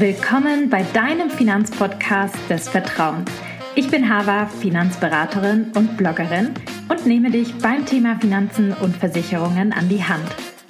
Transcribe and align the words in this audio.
Willkommen 0.00 0.70
bei 0.70 0.82
deinem 0.94 1.28
Finanzpodcast 1.28 2.34
des 2.48 2.70
Vertrauens. 2.70 3.30
Ich 3.74 3.90
bin 3.90 4.08
Hava, 4.08 4.46
Finanzberaterin 4.46 5.72
und 5.76 5.98
Bloggerin 5.98 6.54
und 6.88 7.04
nehme 7.04 7.30
dich 7.30 7.54
beim 7.58 7.84
Thema 7.84 8.18
Finanzen 8.18 8.72
und 8.72 8.96
Versicherungen 8.96 9.74
an 9.74 9.90
die 9.90 10.02
Hand, 10.02 10.24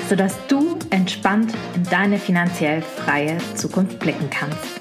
sodass 0.08 0.36
du 0.48 0.76
entspannt 0.90 1.52
in 1.76 1.84
deine 1.84 2.18
finanziell 2.18 2.82
freie 2.82 3.38
Zukunft 3.54 4.00
blicken 4.00 4.28
kannst. 4.30 4.80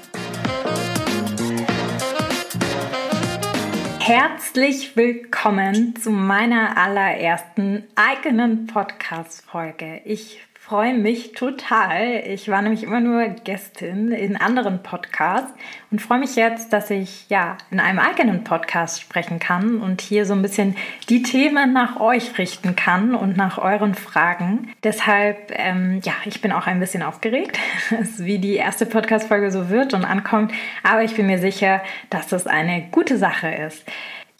Herzlich 4.00 4.96
willkommen 4.96 5.94
zu 5.94 6.10
meiner 6.10 6.76
allerersten 6.76 7.84
eigenen 7.94 8.66
Podcast-Folge. 8.66 10.00
Ich 10.04 10.40
freue 10.70 10.94
mich 10.94 11.32
total. 11.32 12.22
Ich 12.26 12.48
war 12.48 12.62
nämlich 12.62 12.84
immer 12.84 13.00
nur 13.00 13.24
Gästin 13.24 14.12
in 14.12 14.36
anderen 14.36 14.84
Podcasts 14.84 15.52
und 15.90 16.00
freue 16.00 16.20
mich 16.20 16.36
jetzt, 16.36 16.72
dass 16.72 16.90
ich 16.90 17.28
ja 17.28 17.58
in 17.72 17.80
einem 17.80 17.98
eigenen 17.98 18.44
Podcast 18.44 19.00
sprechen 19.00 19.40
kann 19.40 19.80
und 19.80 20.00
hier 20.00 20.26
so 20.26 20.32
ein 20.32 20.42
bisschen 20.42 20.76
die 21.08 21.24
Themen 21.24 21.72
nach 21.72 21.98
euch 21.98 22.38
richten 22.38 22.76
kann 22.76 23.16
und 23.16 23.36
nach 23.36 23.58
euren 23.58 23.96
Fragen. 23.96 24.72
Deshalb, 24.84 25.50
ähm, 25.56 25.98
ja, 26.04 26.12
ich 26.24 26.40
bin 26.40 26.52
auch 26.52 26.68
ein 26.68 26.78
bisschen 26.78 27.02
aufgeregt, 27.02 27.58
wie 28.18 28.38
die 28.38 28.54
erste 28.54 28.86
Podcast-Folge 28.86 29.50
so 29.50 29.70
wird 29.70 29.92
und 29.92 30.04
ankommt, 30.04 30.52
aber 30.84 31.02
ich 31.02 31.16
bin 31.16 31.26
mir 31.26 31.40
sicher, 31.40 31.82
dass 32.10 32.28
das 32.28 32.46
eine 32.46 32.86
gute 32.92 33.18
Sache 33.18 33.48
ist. 33.48 33.84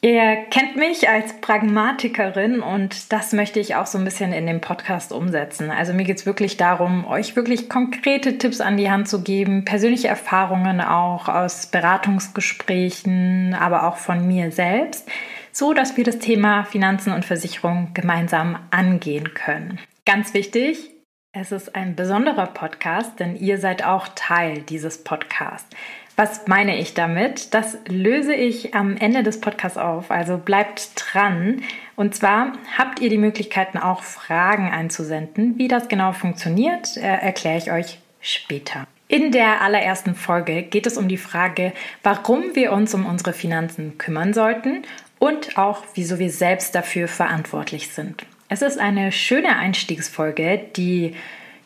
Ihr 0.02 0.46
kennt 0.48 0.76
mich 0.76 1.10
als 1.10 1.42
Pragmatikerin 1.42 2.60
und 2.60 3.12
das 3.12 3.34
möchte 3.34 3.60
ich 3.60 3.74
auch 3.74 3.84
so 3.84 3.98
ein 3.98 4.04
bisschen 4.04 4.32
in 4.32 4.46
dem 4.46 4.62
Podcast 4.62 5.12
umsetzen. 5.12 5.70
Also 5.70 5.92
mir 5.92 6.04
geht 6.04 6.16
es 6.16 6.24
wirklich 6.24 6.56
darum, 6.56 7.04
euch 7.06 7.36
wirklich 7.36 7.68
konkrete 7.68 8.38
Tipps 8.38 8.62
an 8.62 8.78
die 8.78 8.90
Hand 8.90 9.08
zu 9.08 9.22
geben, 9.22 9.66
persönliche 9.66 10.08
Erfahrungen 10.08 10.80
auch 10.80 11.28
aus 11.28 11.66
Beratungsgesprächen, 11.66 13.52
aber 13.52 13.86
auch 13.86 13.98
von 13.98 14.26
mir 14.26 14.50
selbst, 14.52 15.06
so 15.52 15.74
dass 15.74 15.98
wir 15.98 16.04
das 16.04 16.18
Thema 16.18 16.64
Finanzen 16.64 17.12
und 17.12 17.26
Versicherung 17.26 17.90
gemeinsam 17.92 18.58
angehen 18.70 19.34
können. 19.34 19.78
Ganz 20.06 20.32
wichtig, 20.32 20.90
es 21.32 21.52
ist 21.52 21.76
ein 21.76 21.94
besonderer 21.94 22.46
Podcast, 22.46 23.20
denn 23.20 23.36
ihr 23.36 23.58
seid 23.58 23.84
auch 23.84 24.08
Teil 24.14 24.62
dieses 24.62 25.04
Podcasts. 25.04 25.68
Was 26.16 26.46
meine 26.46 26.78
ich 26.78 26.94
damit? 26.94 27.54
Das 27.54 27.78
löse 27.88 28.34
ich 28.34 28.74
am 28.74 28.96
Ende 28.96 29.22
des 29.22 29.40
Podcasts 29.40 29.78
auf. 29.78 30.10
Also 30.10 30.36
bleibt 30.38 30.92
dran. 30.96 31.62
Und 31.96 32.14
zwar 32.14 32.52
habt 32.76 33.00
ihr 33.00 33.08
die 33.08 33.18
Möglichkeiten, 33.18 33.78
auch 33.78 34.02
Fragen 34.02 34.70
einzusenden. 34.70 35.56
Wie 35.58 35.68
das 35.68 35.88
genau 35.88 36.12
funktioniert, 36.12 36.96
äh, 36.96 37.00
erkläre 37.00 37.58
ich 37.58 37.72
euch 37.72 37.98
später. 38.20 38.86
In 39.08 39.32
der 39.32 39.60
allerersten 39.62 40.14
Folge 40.14 40.62
geht 40.62 40.86
es 40.86 40.96
um 40.96 41.08
die 41.08 41.16
Frage, 41.16 41.72
warum 42.02 42.54
wir 42.54 42.72
uns 42.72 42.94
um 42.94 43.06
unsere 43.06 43.32
Finanzen 43.32 43.98
kümmern 43.98 44.32
sollten 44.32 44.82
und 45.18 45.58
auch 45.58 45.82
wieso 45.94 46.18
wir 46.18 46.30
selbst 46.30 46.74
dafür 46.74 47.08
verantwortlich 47.08 47.88
sind. 47.88 48.24
Es 48.48 48.62
ist 48.62 48.78
eine 48.78 49.10
schöne 49.10 49.56
Einstiegsfolge, 49.56 50.60
die 50.76 51.14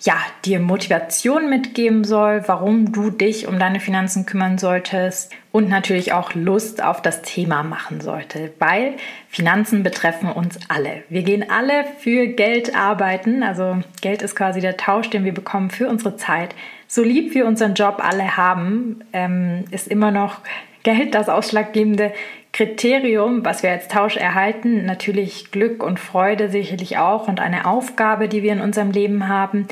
ja, 0.00 0.16
dir 0.44 0.60
Motivation 0.60 1.48
mitgeben 1.48 2.04
soll, 2.04 2.42
warum 2.46 2.92
du 2.92 3.10
dich 3.10 3.46
um 3.48 3.58
deine 3.58 3.80
Finanzen 3.80 4.26
kümmern 4.26 4.58
solltest 4.58 5.32
und 5.50 5.68
natürlich 5.68 6.12
auch 6.12 6.34
Lust 6.34 6.82
auf 6.82 7.00
das 7.00 7.22
Thema 7.22 7.62
machen 7.62 8.00
sollte, 8.00 8.52
weil 8.58 8.94
Finanzen 9.28 9.82
betreffen 9.82 10.30
uns 10.30 10.58
alle. 10.68 11.04
Wir 11.08 11.22
gehen 11.22 11.48
alle 11.48 11.84
für 11.98 12.26
Geld 12.26 12.74
arbeiten, 12.74 13.42
also 13.42 13.78
Geld 14.02 14.22
ist 14.22 14.36
quasi 14.36 14.60
der 14.60 14.76
Tausch, 14.76 15.10
den 15.10 15.24
wir 15.24 15.32
bekommen 15.34 15.70
für 15.70 15.88
unsere 15.88 16.16
Zeit. 16.16 16.54
So 16.86 17.02
lieb 17.02 17.34
wir 17.34 17.46
unseren 17.46 17.74
Job 17.74 18.02
alle 18.04 18.36
haben, 18.36 19.04
ähm, 19.12 19.64
ist 19.70 19.88
immer 19.88 20.10
noch 20.10 20.40
Geld 20.82 21.14
das 21.14 21.28
ausschlaggebende 21.28 22.12
Kriterium, 22.54 23.44
was 23.44 23.64
wir 23.64 23.70
als 23.72 23.88
Tausch 23.88 24.16
erhalten. 24.16 24.86
Natürlich 24.86 25.50
Glück 25.50 25.82
und 25.82 25.98
Freude 25.98 26.48
sicherlich 26.48 26.98
auch 26.98 27.26
und 27.26 27.40
eine 27.40 27.66
Aufgabe, 27.66 28.28
die 28.28 28.44
wir 28.44 28.52
in 28.52 28.60
unserem 28.60 28.92
Leben 28.92 29.28
haben. 29.28 29.66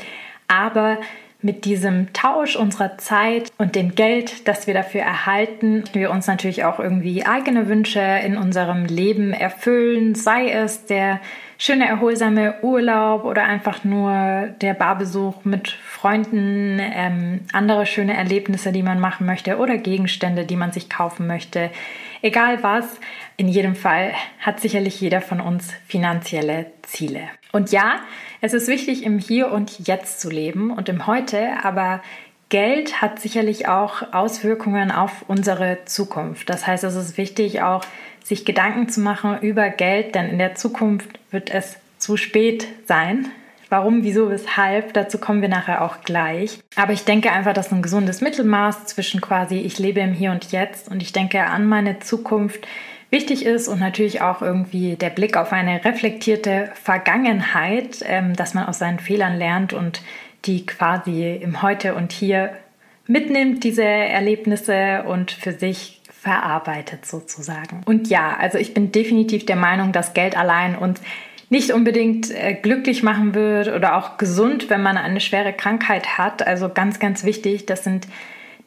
Aber 0.49 0.97
mit 1.41 1.63
diesem 1.63 2.11
Tausch 2.11 2.57
unserer 2.57 2.97
Zeit 2.97 3.51
und 3.57 3.75
dem 3.75 3.95
Geld, 3.95 4.49
das 4.49 4.67
wir 4.67 4.73
dafür 4.73 5.01
erhalten, 5.01 5.85
wir 5.93 6.11
uns 6.11 6.27
natürlich 6.27 6.65
auch 6.65 6.79
irgendwie 6.79 7.25
eigene 7.25 7.69
Wünsche 7.69 8.01
in 8.01 8.37
unserem 8.37 8.85
Leben 8.85 9.31
erfüllen, 9.31 10.13
sei 10.13 10.49
es 10.49 10.85
der 10.85 11.21
schöne 11.57 11.87
erholsame 11.87 12.55
Urlaub 12.63 13.23
oder 13.23 13.43
einfach 13.43 13.85
nur 13.85 14.49
der 14.59 14.73
Barbesuch 14.73 15.45
mit 15.45 15.69
Freunden, 15.69 16.79
ähm, 16.81 17.41
andere 17.53 17.85
schöne 17.85 18.15
Erlebnisse, 18.15 18.73
die 18.73 18.83
man 18.83 18.99
machen 18.99 19.25
möchte 19.25 19.57
oder 19.57 19.77
Gegenstände, 19.77 20.45
die 20.45 20.57
man 20.57 20.73
sich 20.73 20.89
kaufen 20.89 21.27
möchte. 21.27 21.69
Egal 22.23 22.63
was, 22.63 22.85
in 23.35 23.49
jedem 23.49 23.75
Fall 23.75 24.13
hat 24.39 24.61
sicherlich 24.61 25.01
jeder 25.01 25.19
von 25.19 25.41
uns 25.41 25.73
finanzielle 25.85 26.67
Ziele. 26.81 27.27
Und 27.51 27.73
ja, 27.73 27.99
es 28.39 28.53
ist 28.53 28.69
wichtig, 28.69 29.03
im 29.03 29.19
Hier 29.19 29.51
und 29.51 29.85
Jetzt 29.85 30.21
zu 30.21 30.29
leben 30.29 30.71
und 30.71 30.87
im 30.87 31.05
Heute, 31.05 31.49
aber 31.63 32.01
Geld 32.47 33.01
hat 33.01 33.19
sicherlich 33.19 33.67
auch 33.67 34.13
Auswirkungen 34.13 34.89
auf 34.89 35.25
unsere 35.27 35.79
Zukunft. 35.83 36.49
Das 36.49 36.65
heißt, 36.65 36.85
es 36.85 36.95
ist 36.95 37.17
wichtig, 37.17 37.61
auch 37.61 37.83
sich 38.23 38.45
Gedanken 38.45 38.87
zu 38.87 39.01
machen 39.01 39.39
über 39.41 39.69
Geld, 39.69 40.15
denn 40.15 40.29
in 40.29 40.37
der 40.37 40.55
Zukunft 40.55 41.09
wird 41.29 41.51
es 41.51 41.75
zu 41.97 42.15
spät 42.15 42.69
sein. 42.85 43.27
Warum, 43.73 44.03
wieso, 44.03 44.29
weshalb, 44.29 44.93
dazu 44.93 45.17
kommen 45.17 45.41
wir 45.41 45.49
nachher 45.49 45.83
auch 45.83 46.01
gleich. 46.01 46.59
Aber 46.75 46.93
ich 46.93 47.05
denke 47.05 47.31
einfach, 47.31 47.53
dass 47.53 47.71
ein 47.71 47.81
gesundes 47.81 48.21
Mittelmaß 48.21 48.85
zwischen 48.85 49.19
quasi 49.19 49.55
ich 49.55 49.79
lebe 49.79 49.99
im 49.99 50.13
Hier 50.13 50.29
und 50.29 50.51
Jetzt 50.51 50.91
und 50.91 51.01
ich 51.01 51.11
denke 51.11 51.43
an 51.45 51.65
meine 51.65 51.97
Zukunft 51.97 52.67
wichtig 53.09 53.43
ist 53.43 53.67
und 53.67 53.79
natürlich 53.79 54.21
auch 54.21 54.43
irgendwie 54.43 54.95
der 54.95 55.09
Blick 55.09 55.35
auf 55.35 55.51
eine 55.51 55.83
reflektierte 55.83 56.69
Vergangenheit, 56.83 58.05
ähm, 58.05 58.35
dass 58.35 58.53
man 58.53 58.67
aus 58.67 58.77
seinen 58.77 58.99
Fehlern 58.99 59.39
lernt 59.39 59.73
und 59.73 60.03
die 60.45 60.67
quasi 60.67 61.33
im 61.33 61.63
Heute 61.63 61.95
und 61.95 62.11
Hier 62.11 62.51
mitnimmt, 63.07 63.63
diese 63.63 63.83
Erlebnisse 63.83 65.01
und 65.07 65.31
für 65.31 65.53
sich 65.53 65.99
verarbeitet 66.11 67.07
sozusagen. 67.07 67.81
Und 67.85 68.07
ja, 68.07 68.37
also 68.37 68.59
ich 68.59 68.75
bin 68.75 68.91
definitiv 68.91 69.47
der 69.47 69.55
Meinung, 69.55 69.93
dass 69.93 70.13
Geld 70.13 70.37
allein 70.37 70.77
uns 70.77 71.01
nicht 71.53 71.71
unbedingt 71.71 72.31
äh, 72.31 72.55
glücklich 72.55 73.03
machen 73.03 73.35
wird 73.35 73.67
oder 73.67 73.95
auch 73.95 74.17
gesund, 74.17 74.71
wenn 74.71 74.81
man 74.81 74.97
eine 74.97 75.19
schwere 75.19 75.53
Krankheit 75.53 76.17
hat. 76.17 76.45
Also 76.45 76.67
ganz, 76.67 76.97
ganz 76.97 77.25
wichtig, 77.25 77.67
das 77.67 77.83
sind 77.83 78.07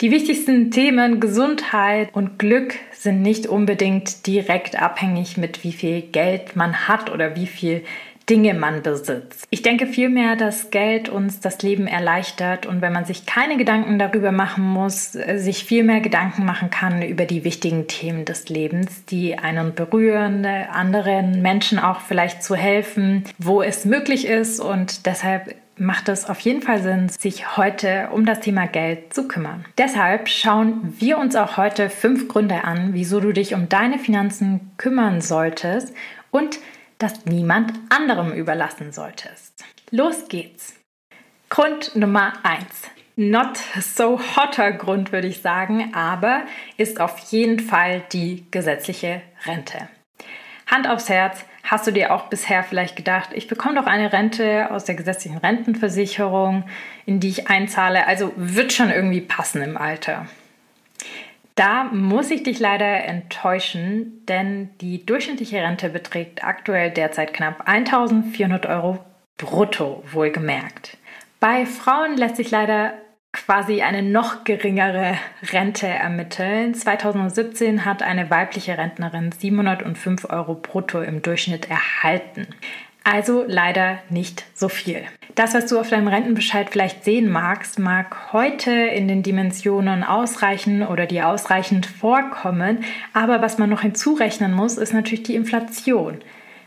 die 0.01 0.13
wichtigsten 0.13 0.71
Themen 0.71 1.19
Gesundheit 1.19 2.11
und 2.13 2.39
Glück 2.39 2.75
sind 2.93 3.23
nicht 3.23 3.49
unbedingt 3.49 4.25
direkt 4.29 4.81
abhängig 4.81 5.37
mit 5.37 5.65
wie 5.65 5.73
viel 5.73 6.01
Geld 6.01 6.55
man 6.55 6.87
hat 6.87 7.11
oder 7.11 7.35
wie 7.35 7.49
viel 7.49 7.83
Dinge 8.29 8.55
man 8.55 8.83
besitzt. 8.83 9.47
Ich 9.51 9.63
denke 9.63 9.87
vielmehr, 9.87 10.35
dass 10.35 10.71
Geld 10.71 11.09
uns 11.09 11.39
das 11.39 11.63
Leben 11.63 11.87
erleichtert 11.87 12.67
und 12.67 12.83
wenn 12.83 12.93
man 12.93 13.05
sich 13.05 13.25
keine 13.25 13.57
Gedanken 13.57 13.99
darüber 13.99 14.33
machen 14.33 14.65
muss, 14.65 15.15
äh, 15.15 15.39
sich 15.39 15.65
viel 15.65 15.85
mehr 15.85 16.01
Gedanken 16.01 16.45
machen 16.45 16.71
kann 16.71 17.03
über 17.03 17.25
die 17.25 17.45
wichtigen 17.45 17.87
Themen 17.87 18.25
des 18.25 18.49
Lebens, 18.49 19.05
die 19.05 19.39
einen 19.39 19.75
berühren, 19.75 20.45
äh, 20.45 20.67
anderen 20.73 21.41
Menschen 21.41 21.79
auch 21.79 22.01
vielleicht 22.01 22.43
zu 22.43 22.57
helfen, 22.57 23.25
wo 23.39 23.63
es 23.63 23.85
möglich 23.85 24.27
ist 24.27 24.59
und 24.59 25.07
deshalb 25.07 25.55
macht 25.79 26.09
es 26.09 26.29
auf 26.29 26.41
jeden 26.41 26.63
Fall 26.63 26.83
Sinn, 26.83 27.09
sich 27.09 27.57
heute 27.57 28.09
um 28.13 28.25
das 28.25 28.41
Thema 28.41 28.67
Geld 28.67 29.13
zu 29.15 29.29
kümmern. 29.29 29.65
Deshalb 29.79 30.29
schauen 30.29 30.95
wir 30.99 31.19
uns 31.19 31.37
auch 31.37 31.57
heute 31.57 31.91
fünf 31.91 32.29
Gründe 32.29 32.65
an, 32.65 32.91
wieso 32.93 33.21
du 33.21 33.33
dich 33.33 33.55
um 33.55 33.69
deine 33.69 33.99
Finanzen 33.99 34.73
kümmern 34.79 35.21
solltest 35.21 35.95
und 36.31 36.59
das 36.99 37.25
niemand 37.27 37.73
anderem 37.89 38.33
überlassen 38.33 38.93
solltest. 38.93 39.65
Los 39.91 40.29
geht's. 40.29 40.75
Grund 41.49 41.95
Nummer 41.95 42.33
eins. 42.43 42.91
Not 43.19 43.57
so 43.81 44.21
hotter 44.37 44.73
Grund, 44.73 45.11
würde 45.11 45.29
ich 45.29 45.41
sagen, 45.41 45.95
aber 45.95 46.43
ist 46.77 47.01
auf 47.01 47.19
jeden 47.31 47.61
Fall 47.61 48.03
die 48.13 48.47
gesetzliche 48.51 49.23
Rente. 49.47 49.89
Hand 50.67 50.89
aufs 50.89 51.09
Herz, 51.09 51.45
hast 51.63 51.87
du 51.87 51.93
dir 51.93 52.13
auch 52.13 52.25
bisher 52.29 52.63
vielleicht 52.63 52.97
gedacht, 52.97 53.31
ich 53.33 53.47
bekomme 53.47 53.77
doch 53.77 53.87
eine 53.87 54.13
Rente 54.13 54.71
aus 54.71 54.85
der 54.85 54.97
gesetzlichen 54.97 55.39
Rentenversicherung, 55.39 56.65
in 57.07 57.21
die 57.21 57.29
ich 57.29 57.49
einzahle, 57.49 58.07
also 58.07 58.33
wird 58.37 58.73
schon 58.73 58.91
irgendwie 58.91 59.21
passen 59.21 59.63
im 59.63 59.77
Alter. 59.77 60.27
Da 61.57 61.85
muss 61.85 62.31
ich 62.31 62.43
dich 62.43 62.61
leider 62.61 63.05
enttäuschen, 63.05 64.25
denn 64.27 64.69
die 64.83 65.05
durchschnittliche 65.07 65.63
Rente 65.63 65.89
beträgt 65.89 66.45
aktuell 66.45 66.91
derzeit 66.91 67.33
knapp 67.33 67.67
1400 67.67 68.67
Euro 68.67 68.99
brutto, 69.39 70.05
wohlgemerkt. 70.13 70.99
Bei 71.41 71.65
Frauen 71.65 72.19
lässt 72.19 72.37
sich 72.37 72.51
leider 72.51 72.93
quasi 73.33 73.81
eine 73.81 74.03
noch 74.03 74.45
geringere 74.45 75.17
Rente 75.51 75.87
ermitteln. 75.87 76.75
2017 76.75 77.87
hat 77.87 78.03
eine 78.03 78.31
weibliche 78.31 78.77
Rentnerin 78.77 79.33
705 79.33 80.29
Euro 80.29 80.55
brutto 80.55 81.01
im 81.01 81.23
Durchschnitt 81.23 81.71
erhalten. 81.71 82.49
Also 83.09 83.45
leider 83.47 84.01
nicht 84.11 84.45
so 84.55 84.69
viel. 84.69 85.03
Das, 85.37 85.55
was 85.55 85.67
du 85.67 85.79
auf 85.79 85.91
deinem 85.91 86.09
Rentenbescheid 86.09 86.71
vielleicht 86.71 87.05
sehen 87.05 87.31
magst, 87.31 87.79
mag 87.79 88.33
heute 88.33 88.73
in 88.73 89.07
den 89.07 89.23
Dimensionen 89.23 90.03
ausreichen 90.03 90.85
oder 90.85 91.07
dir 91.07 91.29
ausreichend 91.29 91.87
vorkommen. 91.87 92.83
Aber 93.13 93.41
was 93.41 93.59
man 93.59 93.71
noch 93.71 93.83
hinzurechnen 93.83 94.53
muss, 94.53 94.77
ist 94.77 94.93
natürlich 94.93 95.23
die 95.23 95.37
Inflation. 95.37 96.19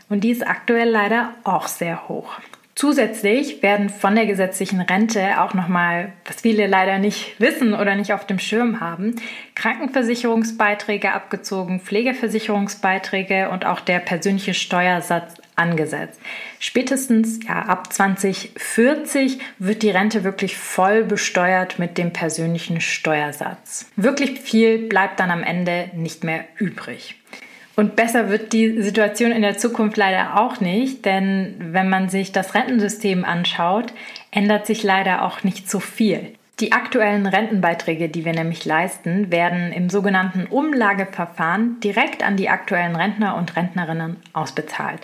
Und 0.08 0.24
die 0.24 0.30
ist 0.30 0.46
aktuell 0.46 0.88
leider 0.88 1.34
auch 1.44 1.68
sehr 1.68 2.08
hoch. 2.08 2.40
Zusätzlich 2.74 3.62
werden 3.62 3.90
von 3.90 4.14
der 4.14 4.24
gesetzlichen 4.24 4.80
Rente 4.80 5.42
auch 5.42 5.52
nochmal, 5.52 6.14
was 6.24 6.40
viele 6.40 6.66
leider 6.66 6.98
nicht 6.98 7.38
wissen 7.38 7.74
oder 7.74 7.96
nicht 7.96 8.14
auf 8.14 8.26
dem 8.26 8.38
Schirm 8.38 8.80
haben, 8.80 9.16
Krankenversicherungsbeiträge 9.54 11.12
abgezogen, 11.12 11.80
Pflegeversicherungsbeiträge 11.80 13.50
und 13.50 13.66
auch 13.66 13.80
der 13.80 13.98
persönliche 13.98 14.54
Steuersatz 14.54 15.34
angesetzt. 15.60 16.20
Spätestens 16.58 17.38
ja, 17.46 17.62
ab 17.62 17.92
2040 17.92 19.38
wird 19.58 19.82
die 19.82 19.90
Rente 19.90 20.24
wirklich 20.24 20.56
voll 20.56 21.04
besteuert 21.04 21.78
mit 21.78 21.98
dem 21.98 22.12
persönlichen 22.12 22.80
Steuersatz. 22.80 23.88
Wirklich 23.96 24.40
viel 24.40 24.88
bleibt 24.88 25.20
dann 25.20 25.30
am 25.30 25.44
Ende 25.44 25.90
nicht 25.94 26.24
mehr 26.24 26.44
übrig. 26.58 27.14
Und 27.76 27.96
besser 27.96 28.28
wird 28.28 28.52
die 28.52 28.82
Situation 28.82 29.32
in 29.32 29.42
der 29.42 29.56
Zukunft 29.56 29.96
leider 29.96 30.38
auch 30.38 30.60
nicht, 30.60 31.04
denn 31.06 31.54
wenn 31.58 31.88
man 31.88 32.08
sich 32.08 32.32
das 32.32 32.54
Rentensystem 32.54 33.24
anschaut, 33.24 33.92
ändert 34.30 34.66
sich 34.66 34.82
leider 34.82 35.24
auch 35.24 35.44
nicht 35.44 35.70
so 35.70 35.80
viel. 35.80 36.34
Die 36.60 36.72
aktuellen 36.72 37.24
Rentenbeiträge, 37.24 38.10
die 38.10 38.26
wir 38.26 38.34
nämlich 38.34 38.66
leisten, 38.66 39.32
werden 39.32 39.72
im 39.72 39.88
sogenannten 39.88 40.44
Umlageverfahren 40.44 41.80
direkt 41.80 42.22
an 42.22 42.36
die 42.36 42.50
aktuellen 42.50 42.96
Rentner 42.96 43.36
und 43.36 43.56
Rentnerinnen 43.56 44.18
ausbezahlt. 44.34 45.00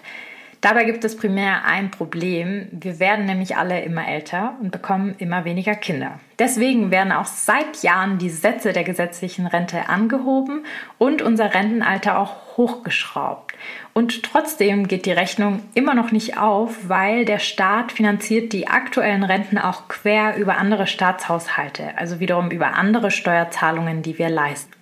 Dabei 0.61 0.85
gibt 0.85 1.05
es 1.05 1.17
primär 1.17 1.65
ein 1.65 1.91
Problem. 1.91 2.69
Wir 2.73 2.99
werden 2.99 3.27
nämlich 3.27 3.57
alle 3.57 3.83
immer 3.83 4.09
älter 4.09 4.55
und 4.61 4.73
bekommen 4.73 5.15
immer 5.19 5.45
weniger 5.45 5.75
Kinder. 5.75 6.19
Deswegen 6.39 6.91
werden 6.91 7.13
auch 7.13 7.27
seit 7.27 7.83
Jahren 7.83 8.19
die 8.19 8.31
Sätze 8.31 8.73
der 8.73 8.85
gesetzlichen 8.85 9.47
Rente 9.47 9.89
angehoben 9.89 10.65
und 10.99 11.23
unser 11.23 11.55
Rentenalter 11.55 12.19
auch 12.19 12.57
hochgeschraubt. 12.57 13.55
Und 13.93 14.23
trotzdem 14.23 14.89
geht 14.89 15.07
die 15.07 15.13
Rechnung 15.13 15.63
immer 15.75 15.95
noch 15.95 16.11
nicht 16.11 16.39
auf, 16.39 16.89
weil 16.89 17.25
der 17.25 17.39
Staat 17.39 17.93
finanziert 17.93 18.53
die 18.53 18.69
aktuellen 18.69 19.25
Renten 19.25 19.59
auch 19.59 19.89
quer 19.89 20.37
über 20.37 20.57
andere 20.57 20.87
Staatshaushalte, 20.87 21.97
also 21.97 22.21
wiederum 22.21 22.51
über 22.51 22.75
andere 22.75 23.11
Steuerzahlungen, 23.11 24.03
die 24.03 24.19
wir 24.19 24.29
leisten. 24.29 24.73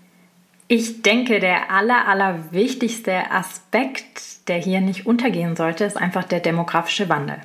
Ich 0.66 1.02
denke, 1.02 1.40
der 1.40 1.70
aller, 1.70 2.08
aller 2.08 2.52
wichtigste 2.52 3.30
Aspekt, 3.30 4.48
der 4.48 4.56
hier 4.56 4.80
nicht 4.80 5.04
untergehen 5.04 5.56
sollte, 5.56 5.84
ist 5.84 5.98
einfach 5.98 6.24
der 6.24 6.40
demografische 6.40 7.10
Wandel. 7.10 7.36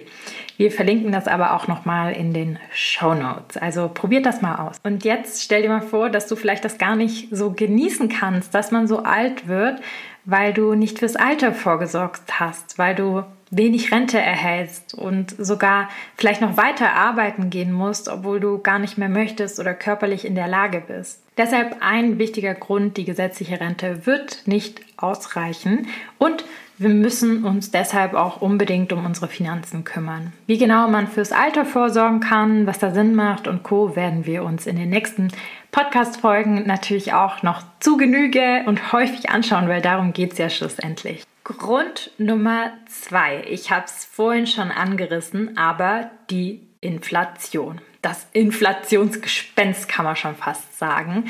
Wir 0.57 0.71
verlinken 0.71 1.11
das 1.11 1.27
aber 1.27 1.53
auch 1.53 1.67
nochmal 1.67 2.13
in 2.13 2.33
den 2.33 2.57
Show 2.73 3.13
Notes. 3.13 3.57
Also 3.57 3.89
probiert 3.93 4.25
das 4.25 4.41
mal 4.41 4.67
aus. 4.67 4.77
Und 4.83 5.05
jetzt 5.05 5.43
stell 5.43 5.61
dir 5.61 5.69
mal 5.69 5.81
vor, 5.81 6.09
dass 6.09 6.27
du 6.27 6.35
vielleicht 6.35 6.65
das 6.65 6.79
gar 6.79 6.95
nicht 6.95 7.27
so 7.31 7.51
genießen 7.51 8.09
kannst, 8.09 8.55
dass 8.55 8.71
man 8.71 8.87
so 8.87 9.03
alt 9.03 9.47
wird, 9.47 9.79
weil 10.25 10.53
du 10.53 10.73
nicht 10.73 10.97
fürs 10.97 11.15
Alter 11.15 11.53
vorgesorgt 11.53 12.39
hast, 12.39 12.79
weil 12.79 12.95
du 12.95 13.23
wenig 13.49 13.91
Rente 13.91 14.19
erhältst 14.19 14.93
und 14.93 15.35
sogar 15.37 15.89
vielleicht 16.15 16.41
noch 16.41 16.57
weiter 16.57 16.93
arbeiten 16.93 17.49
gehen 17.49 17.71
musst, 17.71 18.09
obwohl 18.09 18.39
du 18.39 18.59
gar 18.59 18.79
nicht 18.79 18.97
mehr 18.97 19.09
möchtest 19.09 19.59
oder 19.59 19.73
körperlich 19.73 20.25
in 20.25 20.35
der 20.35 20.47
Lage 20.47 20.81
bist. 20.85 21.21
Deshalb 21.37 21.77
ein 21.81 22.17
wichtiger 22.17 22.55
Grund, 22.55 22.97
die 22.97 23.05
gesetzliche 23.05 23.59
Rente 23.59 24.05
wird 24.05 24.41
nicht 24.45 24.81
ausreichen 24.97 25.87
und 26.17 26.45
wir 26.79 26.89
müssen 26.89 27.43
uns 27.43 27.71
deshalb 27.71 28.13
auch 28.13 28.41
unbedingt 28.41 28.93
um 28.93 29.03
unsere 29.03 29.27
Finanzen 29.27 29.83
kümmern. 29.83 30.33
Wie 30.45 30.59
genau 30.59 30.87
man 30.87 31.07
fürs 31.07 31.31
Alter 31.31 31.65
vorsorgen 31.65 32.19
kann, 32.19 32.67
was 32.67 32.77
da 32.77 32.91
Sinn 32.91 33.15
macht 33.15 33.47
und 33.47 33.63
Co, 33.63 33.95
werden 33.95 34.27
wir 34.27 34.43
uns 34.43 34.67
in 34.67 34.75
den 34.75 34.89
nächsten 34.89 35.29
Podcast-Folgen 35.71 36.67
natürlich 36.67 37.13
auch 37.13 37.41
noch 37.41 37.63
zu 37.79 37.97
Genüge 37.97 38.63
und 38.67 38.93
häufig 38.93 39.29
anschauen, 39.29 39.67
weil 39.67 39.81
darum 39.81 40.13
geht 40.13 40.33
es 40.33 40.37
ja 40.37 40.49
schlussendlich. 40.49 41.26
Grund 41.53 42.11
Nummer 42.17 42.73
zwei. 42.87 43.45
Ich 43.47 43.71
habe 43.71 43.85
es 43.85 44.03
vorhin 44.03 44.47
schon 44.47 44.69
angerissen, 44.69 45.57
aber 45.57 46.11
die 46.29 46.67
Inflation. 46.81 47.79
Das 48.01 48.27
Inflationsgespenst 48.33 49.87
kann 49.87 50.03
man 50.03 50.17
schon 50.17 50.35
fast 50.35 50.77
sagen. 50.77 51.29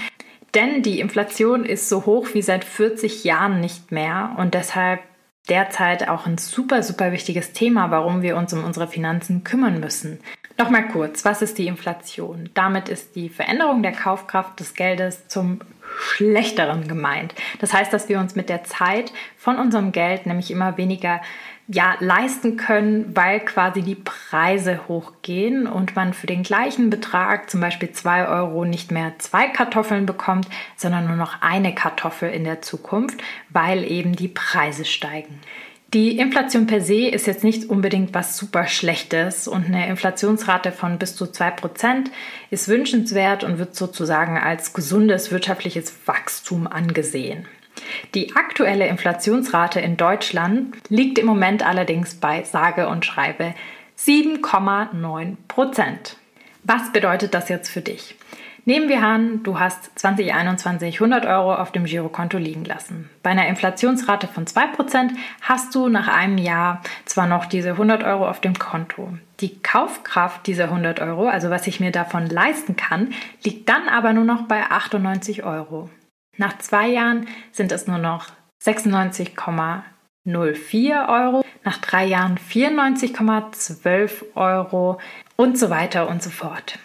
Denn 0.56 0.82
die 0.82 1.00
Inflation 1.00 1.66
ist 1.66 1.88
so 1.88 2.06
hoch 2.06 2.30
wie 2.34 2.42
seit 2.42 2.64
40 2.64 3.26
Jahren 3.26 3.60
nicht 3.60 3.92
mehr 3.92 4.36
und 4.38 4.54
deshalb 4.54 5.02
derzeit 5.50 6.10
auch 6.10 6.26
ein 6.26 6.38
super, 6.38 6.84
super 6.84 7.12
wichtiges 7.12 7.54
Thema, 7.54 7.92
warum 7.92 8.22
wir 8.22 8.38
uns 8.38 8.54
um 8.54 8.64
unsere 8.64 8.88
Finanzen 8.88 9.44
kümmern 9.44 9.80
müssen. 9.80 10.20
Nochmal 10.58 10.88
kurz, 10.88 11.24
was 11.26 11.44
ist 11.44 11.60
die 11.60 11.68
Inflation? 11.68 12.50
Damit 12.56 12.90
ist 12.90 13.16
die 13.16 13.30
Veränderung 13.30 13.84
der 13.84 13.92
Kaufkraft 13.92 14.60
des 14.60 14.74
Geldes 14.74 15.28
zum 15.28 15.60
Schlechteren 15.98 16.88
gemeint. 16.88 17.34
Das 17.60 17.74
heißt, 17.74 17.92
dass 17.92 18.10
wir 18.10 18.20
uns 18.20 18.36
mit 18.36 18.50
der 18.50 18.64
Zeit 18.64 19.12
von 19.36 19.58
unserem 19.58 19.92
Geld 19.92 20.26
nämlich 20.26 20.52
immer 20.52 20.78
weniger 20.78 21.22
ja, 21.70 21.96
leisten 22.00 22.56
können, 22.56 23.14
weil 23.14 23.42
quasi 23.42 23.82
die 23.82 23.96
Preise 23.96 24.88
hochgehen 24.88 25.68
und 25.68 25.98
man 25.98 26.14
für 26.14 26.28
den 26.28 26.44
gleichen 26.44 26.90
Betrag, 26.90 27.50
zum 27.50 27.60
Beispiel 27.60 27.92
2 27.92 28.28
Euro, 28.30 28.64
nicht 28.64 28.92
mehr 28.92 29.14
zwei 29.20 29.50
Kartoffeln 29.50 30.06
bekommt, 30.06 30.48
sondern 30.78 31.08
nur 31.08 31.18
noch 31.18 31.42
eine 31.42 31.76
Kartoffel 31.76 32.30
in 32.30 32.46
der 32.46 32.62
Zukunft, 32.62 33.22
weil 33.50 33.84
eben 33.84 34.16
die 34.16 34.30
Preise 34.30 34.86
steigen. 34.86 35.42
Die 35.94 36.18
Inflation 36.18 36.68
per 36.68 36.82
se 36.82 37.08
ist 37.08 37.28
jetzt 37.28 37.46
nicht 37.46 37.70
unbedingt 37.70 38.14
was 38.14 38.36
super 38.36 38.68
Schlechtes 38.68 39.48
und 39.48 39.68
eine 39.68 39.88
Inflationsrate 39.88 40.74
von 40.74 41.00
bis 41.00 41.16
zu 41.16 41.26
2% 41.26 42.10
ist 42.50 42.68
wünschenswert 42.68 43.46
und 43.46 43.58
wird 43.58 43.74
sozusagen 43.74 44.38
als 44.38 44.74
gesundes 44.74 45.32
wirtschaftliches 45.32 45.94
Wachstum 46.06 46.68
angesehen. 46.68 47.48
Die 48.16 48.36
aktuelle 48.36 48.88
Inflationsrate 48.88 49.80
in 49.80 49.96
Deutschland 49.96 50.76
liegt 50.90 51.20
im 51.20 51.26
Moment 51.26 51.66
allerdings 51.66 52.16
bei 52.16 52.44
sage 52.44 52.90
und 52.90 53.06
schreibe 53.06 53.54
7,9 53.98 55.38
Prozent. 55.48 56.18
Was 56.64 56.92
bedeutet 56.92 57.34
das 57.34 57.48
jetzt 57.48 57.70
für 57.70 57.82
dich? 57.82 58.16
Nehmen 58.68 58.88
wir 58.90 59.02
an, 59.02 59.42
du 59.44 59.60
hast 59.62 59.98
2021 59.98 60.96
100 60.96 61.26
Euro 61.26 61.56
auf 61.56 61.72
dem 61.72 61.86
Girokonto 61.86 62.38
liegen 62.38 62.66
lassen. 62.66 63.10
Bei 63.24 63.30
einer 63.30 63.48
Inflationsrate 63.48 64.28
von 64.28 64.46
2% 64.46 65.12
hast 65.40 65.74
du 65.74 65.88
nach 65.88 66.10
einem 66.10 66.38
Jahr 66.38 66.82
zwar 67.06 67.28
noch 67.28 67.46
diese 67.46 67.70
100 67.70 68.04
Euro 68.04 68.28
auf 68.28 68.42
dem 68.42 68.60
Konto. 68.60 69.14
Die 69.40 69.62
Kaufkraft 69.62 70.46
dieser 70.48 70.66
100 70.66 71.00
Euro, 71.00 71.30
also 71.30 71.50
was 71.50 71.66
ich 71.66 71.80
mir 71.80 71.94
davon 71.94 72.28
leisten 72.28 72.76
kann, 72.76 73.14
liegt 73.42 73.70
dann 73.70 73.88
aber 73.88 74.12
nur 74.12 74.26
noch 74.26 74.50
bei 74.50 74.64
98 74.64 75.46
Euro. 75.46 75.90
Nach 76.36 76.58
zwei 76.58 76.90
Jahren 76.90 77.30
sind 77.54 77.72
es 77.72 77.88
nur 77.88 78.00
noch 78.00 78.26
96,04 78.66 81.08
Euro, 81.08 81.46
nach 81.64 81.78
drei 81.78 82.04
Jahren 82.04 82.38
94,12 82.38 84.36
Euro 84.36 85.00
und 85.38 85.58
so 85.58 85.70
weiter 85.70 86.10
und 86.10 86.22
so 86.22 86.32
fort. 86.32 86.80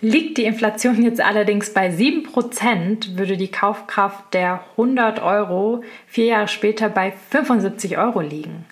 Liegt 0.00 0.36
die 0.36 0.44
Inflation 0.44 1.02
jetzt 1.02 1.20
allerdings 1.20 1.72
bei 1.72 1.88
7%, 1.88 3.16
würde 3.16 3.36
die 3.36 3.50
Kaufkraft 3.50 4.34
der 4.34 4.64
100 4.72 5.22
Euro 5.22 5.82
vier 6.06 6.26
Jahre 6.26 6.48
später 6.48 6.88
bei 6.88 7.12
75 7.30 7.96
Euro 7.96 8.20
liegen. 8.20 8.66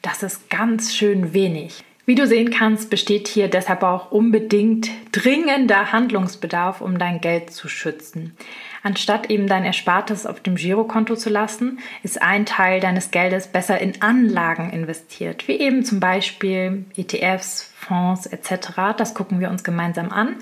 Das 0.00 0.22
ist 0.22 0.48
ganz 0.48 0.94
schön 0.94 1.34
wenig. 1.34 1.84
Wie 2.06 2.14
du 2.14 2.26
sehen 2.26 2.50
kannst, 2.50 2.88
besteht 2.88 3.28
hier 3.28 3.48
deshalb 3.48 3.82
auch 3.82 4.10
unbedingt 4.10 4.90
dringender 5.12 5.92
Handlungsbedarf, 5.92 6.80
um 6.80 6.98
dein 6.98 7.20
Geld 7.20 7.50
zu 7.50 7.68
schützen. 7.68 8.34
Anstatt 8.82 9.30
eben 9.30 9.46
dein 9.46 9.64
Erspartes 9.64 10.26
auf 10.26 10.40
dem 10.40 10.56
Girokonto 10.56 11.16
zu 11.16 11.28
lassen, 11.30 11.80
ist 12.02 12.22
ein 12.22 12.46
Teil 12.46 12.80
deines 12.80 13.10
Geldes 13.10 13.48
besser 13.48 13.78
in 13.78 14.00
Anlagen 14.00 14.70
investiert, 14.70 15.48
wie 15.48 15.58
eben 15.58 15.84
zum 15.84 16.00
Beispiel 16.00 16.84
ETFs, 16.96 17.72
Fonds 17.76 18.26
etc. 18.26 18.94
Das 18.96 19.14
gucken 19.14 19.40
wir 19.40 19.50
uns 19.50 19.64
gemeinsam 19.64 20.10
an. 20.10 20.36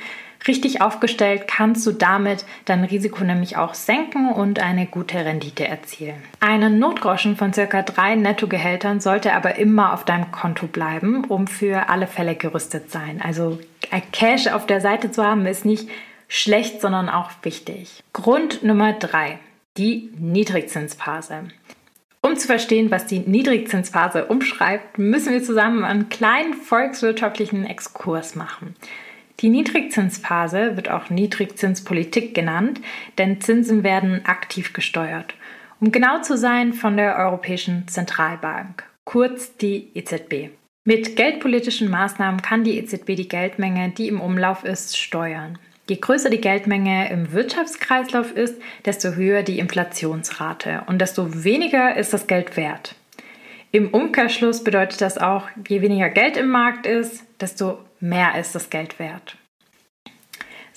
Richtig 0.46 0.80
aufgestellt 0.80 1.48
kannst 1.48 1.84
du 1.86 1.92
damit 1.92 2.44
dein 2.64 2.84
Risiko 2.84 3.24
nämlich 3.24 3.56
auch 3.56 3.74
senken 3.74 4.30
und 4.30 4.60
eine 4.60 4.86
gute 4.86 5.24
Rendite 5.24 5.66
erzielen. 5.66 6.22
Einen 6.38 6.78
Notgroschen 6.78 7.36
von 7.36 7.52
circa 7.52 7.82
drei 7.82 8.14
Nettogehältern 8.14 9.00
sollte 9.00 9.34
aber 9.34 9.56
immer 9.56 9.92
auf 9.92 10.04
deinem 10.04 10.30
Konto 10.30 10.68
bleiben, 10.68 11.24
um 11.24 11.48
für 11.48 11.88
alle 11.88 12.06
Fälle 12.06 12.36
gerüstet 12.36 12.90
sein. 12.90 13.20
Also 13.20 13.58
Cash 14.12 14.46
auf 14.46 14.66
der 14.66 14.80
Seite 14.80 15.10
zu 15.10 15.24
haben 15.24 15.44
ist 15.46 15.64
nicht 15.64 15.88
schlecht, 16.28 16.80
sondern 16.80 17.08
auch 17.08 17.30
wichtig. 17.42 18.02
Grund 18.12 18.62
Nummer 18.62 18.92
drei: 18.92 19.38
die 19.76 20.10
Niedrigzinsphase. 20.18 21.48
Um 22.20 22.36
zu 22.36 22.46
verstehen, 22.46 22.90
was 22.90 23.06
die 23.06 23.20
Niedrigzinsphase 23.20 24.26
umschreibt, 24.26 24.98
müssen 24.98 25.32
wir 25.32 25.42
zusammen 25.42 25.84
einen 25.84 26.08
kleinen 26.08 26.54
volkswirtschaftlichen 26.54 27.64
Exkurs 27.64 28.34
machen. 28.34 28.76
Die 29.40 29.50
Niedrigzinsphase 29.50 30.76
wird 30.76 30.90
auch 30.90 31.10
Niedrigzinspolitik 31.10 32.34
genannt, 32.34 32.80
denn 33.18 33.40
Zinsen 33.40 33.84
werden 33.84 34.26
aktiv 34.26 34.72
gesteuert. 34.72 35.34
Um 35.80 35.92
genau 35.92 36.20
zu 36.22 36.36
sein, 36.36 36.72
von 36.72 36.96
der 36.96 37.16
Europäischen 37.16 37.86
Zentralbank, 37.86 38.82
kurz 39.04 39.56
die 39.56 39.90
EZB. 39.94 40.50
Mit 40.84 41.14
geldpolitischen 41.14 41.88
Maßnahmen 41.88 42.42
kann 42.42 42.64
die 42.64 42.78
EZB 42.78 43.14
die 43.14 43.28
Geldmenge, 43.28 43.90
die 43.90 44.08
im 44.08 44.20
Umlauf 44.20 44.64
ist, 44.64 44.98
steuern. 44.98 45.58
Je 45.88 45.96
größer 45.96 46.28
die 46.28 46.40
Geldmenge 46.40 47.10
im 47.10 47.32
Wirtschaftskreislauf 47.32 48.32
ist, 48.32 48.60
desto 48.84 49.12
höher 49.12 49.42
die 49.42 49.58
Inflationsrate 49.58 50.82
und 50.86 51.00
desto 51.00 51.44
weniger 51.44 51.96
ist 51.96 52.12
das 52.12 52.26
Geld 52.26 52.58
wert. 52.58 52.94
Im 53.72 53.88
Umkehrschluss 53.88 54.62
bedeutet 54.64 55.00
das 55.00 55.16
auch, 55.16 55.48
je 55.66 55.80
weniger 55.80 56.10
Geld 56.10 56.36
im 56.36 56.48
Markt 56.48 56.86
ist, 56.86 57.24
desto 57.40 57.78
mehr 58.00 58.38
ist 58.38 58.54
das 58.54 58.68
Geld 58.68 58.98
wert. 58.98 59.36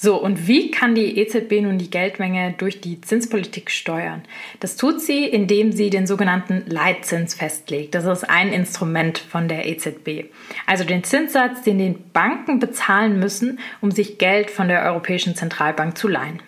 So, 0.03 0.19
und 0.19 0.47
wie 0.47 0.71
kann 0.71 0.95
die 0.95 1.19
EZB 1.19 1.61
nun 1.61 1.77
die 1.77 1.91
Geldmenge 1.91 2.55
durch 2.57 2.81
die 2.81 3.01
Zinspolitik 3.01 3.69
steuern? 3.69 4.23
Das 4.59 4.75
tut 4.75 4.99
sie, 4.99 5.25
indem 5.25 5.71
sie 5.73 5.91
den 5.91 6.07
sogenannten 6.07 6.63
Leitzins 6.65 7.35
festlegt. 7.35 7.93
Das 7.93 8.05
ist 8.05 8.27
ein 8.27 8.51
Instrument 8.51 9.19
von 9.19 9.47
der 9.47 9.67
EZB. 9.67 10.31
Also 10.65 10.85
den 10.85 11.03
Zinssatz, 11.03 11.61
den 11.61 11.77
die 11.77 11.95
Banken 12.13 12.57
bezahlen 12.57 13.19
müssen, 13.19 13.59
um 13.79 13.91
sich 13.91 14.17
Geld 14.17 14.49
von 14.49 14.69
der 14.69 14.81
Europäischen 14.85 15.35
Zentralbank 15.35 15.95
zu 15.95 16.07
leihen. 16.07 16.41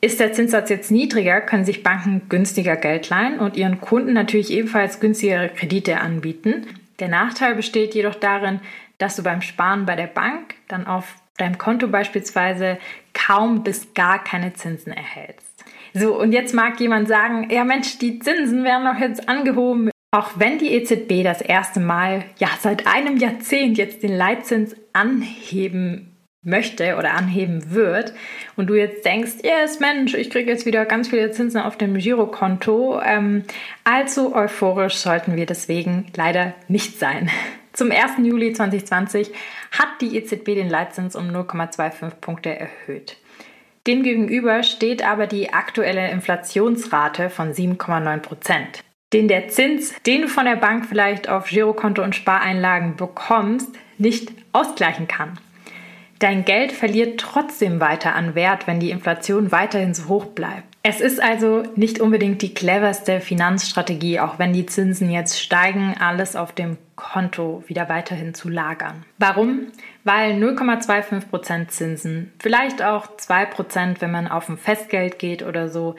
Ist 0.00 0.18
der 0.18 0.32
Zinssatz 0.32 0.70
jetzt 0.70 0.90
niedriger, 0.90 1.40
können 1.42 1.64
sich 1.64 1.84
Banken 1.84 2.22
günstiger 2.28 2.74
Geld 2.74 3.10
leihen 3.10 3.38
und 3.38 3.56
ihren 3.56 3.80
Kunden 3.80 4.12
natürlich 4.12 4.50
ebenfalls 4.50 4.98
günstigere 4.98 5.50
Kredite 5.50 6.00
anbieten. 6.00 6.66
Der 6.98 7.06
Nachteil 7.06 7.54
besteht 7.54 7.94
jedoch 7.94 8.16
darin, 8.16 8.58
dass 8.98 9.14
du 9.14 9.22
beim 9.22 9.40
Sparen 9.40 9.86
bei 9.86 9.94
der 9.94 10.08
Bank 10.08 10.56
dann 10.66 10.88
auf 10.88 11.14
deinem 11.40 11.58
Konto 11.58 11.88
beispielsweise 11.88 12.78
kaum 13.14 13.62
bis 13.62 13.94
gar 13.94 14.22
keine 14.22 14.52
Zinsen 14.52 14.92
erhältst. 14.92 15.64
So, 15.92 16.18
und 16.18 16.32
jetzt 16.32 16.54
mag 16.54 16.78
jemand 16.80 17.08
sagen, 17.08 17.48
ja 17.50 17.64
Mensch, 17.64 17.98
die 17.98 18.18
Zinsen 18.18 18.64
werden 18.64 18.86
doch 18.86 19.00
jetzt 19.00 19.28
angehoben. 19.28 19.90
Auch 20.12 20.30
wenn 20.36 20.58
die 20.58 20.72
EZB 20.72 21.22
das 21.22 21.40
erste 21.40 21.78
Mal, 21.80 22.24
ja, 22.38 22.48
seit 22.60 22.86
einem 22.86 23.16
Jahrzehnt 23.16 23.78
jetzt 23.78 24.02
den 24.02 24.16
Leitzins 24.16 24.74
anheben 24.92 26.10
möchte 26.42 26.96
oder 26.96 27.14
anheben 27.14 27.72
wird 27.74 28.14
und 28.56 28.68
du 28.68 28.74
jetzt 28.74 29.04
denkst, 29.04 29.34
yes, 29.42 29.78
Mensch, 29.78 30.14
ich 30.14 30.30
kriege 30.30 30.50
jetzt 30.50 30.64
wieder 30.64 30.86
ganz 30.86 31.08
viele 31.08 31.30
Zinsen 31.32 31.60
auf 31.60 31.76
dem 31.76 31.96
Girokonto, 31.96 33.00
ähm, 33.04 33.44
allzu 33.84 34.34
euphorisch 34.34 34.96
sollten 34.96 35.36
wir 35.36 35.46
deswegen 35.46 36.06
leider 36.16 36.54
nicht 36.66 36.98
sein. 36.98 37.30
Zum 37.80 37.90
1. 37.92 38.18
Juli 38.24 38.52
2020 38.52 39.32
hat 39.70 39.88
die 40.02 40.14
EZB 40.14 40.54
den 40.54 40.68
Leitzins 40.68 41.16
um 41.16 41.30
0,25 41.30 42.10
Punkte 42.20 42.50
erhöht. 42.50 43.16
Demgegenüber 43.86 44.62
steht 44.64 45.02
aber 45.02 45.26
die 45.26 45.54
aktuelle 45.54 46.10
Inflationsrate 46.10 47.30
von 47.30 47.54
7,9 47.54 48.18
Prozent. 48.18 48.84
Den 49.14 49.28
der 49.28 49.48
Zins, 49.48 49.94
den 50.02 50.20
du 50.20 50.28
von 50.28 50.44
der 50.44 50.56
Bank 50.56 50.84
vielleicht 50.90 51.30
auf 51.30 51.48
Girokonto 51.48 52.02
und 52.02 52.14
Spareinlagen 52.14 52.96
bekommst, 52.96 53.70
nicht 53.96 54.30
ausgleichen 54.52 55.08
kann. 55.08 55.38
Dein 56.18 56.44
Geld 56.44 56.72
verliert 56.72 57.18
trotzdem 57.18 57.80
weiter 57.80 58.14
an 58.14 58.34
Wert, 58.34 58.66
wenn 58.66 58.80
die 58.80 58.90
Inflation 58.90 59.52
weiterhin 59.52 59.94
so 59.94 60.08
hoch 60.08 60.26
bleibt. 60.26 60.69
Es 60.82 61.02
ist 61.02 61.22
also 61.22 61.62
nicht 61.76 62.00
unbedingt 62.00 62.40
die 62.40 62.54
cleverste 62.54 63.20
Finanzstrategie, 63.20 64.18
auch 64.20 64.38
wenn 64.38 64.54
die 64.54 64.64
Zinsen 64.64 65.10
jetzt 65.10 65.38
steigen, 65.38 65.94
alles 66.00 66.36
auf 66.36 66.52
dem 66.52 66.78
Konto 66.96 67.62
wieder 67.66 67.90
weiterhin 67.90 68.32
zu 68.32 68.48
lagern. 68.48 69.04
Warum? 69.18 69.66
Weil 70.04 70.32
0,25% 70.32 71.68
Zinsen, 71.68 72.32
vielleicht 72.38 72.82
auch 72.82 73.08
2%, 73.18 74.00
wenn 74.00 74.10
man 74.10 74.26
auf 74.26 74.48
ein 74.48 74.56
Festgeld 74.56 75.18
geht 75.18 75.42
oder 75.42 75.68
so, 75.68 75.96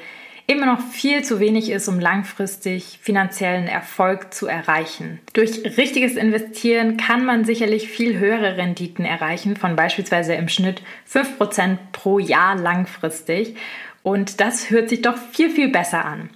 immer 0.47 0.65
noch 0.65 0.81
viel 0.81 1.23
zu 1.23 1.39
wenig 1.39 1.69
ist, 1.69 1.87
um 1.87 1.99
langfristig 1.99 2.99
finanziellen 3.01 3.67
Erfolg 3.67 4.33
zu 4.33 4.47
erreichen. 4.47 5.19
Durch 5.33 5.63
richtiges 5.77 6.15
Investieren 6.15 6.97
kann 6.97 7.23
man 7.23 7.45
sicherlich 7.45 7.87
viel 7.87 8.17
höhere 8.17 8.57
Renditen 8.57 9.05
erreichen, 9.05 9.55
von 9.55 9.75
beispielsweise 9.75 10.33
im 10.33 10.49
Schnitt 10.49 10.81
5% 11.09 11.77
pro 11.91 12.19
Jahr 12.19 12.55
langfristig. 12.55 13.55
Und 14.03 14.39
das 14.39 14.69
hört 14.69 14.89
sich 14.89 15.01
doch 15.01 15.17
viel, 15.17 15.49
viel 15.49 15.69
besser 15.69 16.05
an. 16.05 16.29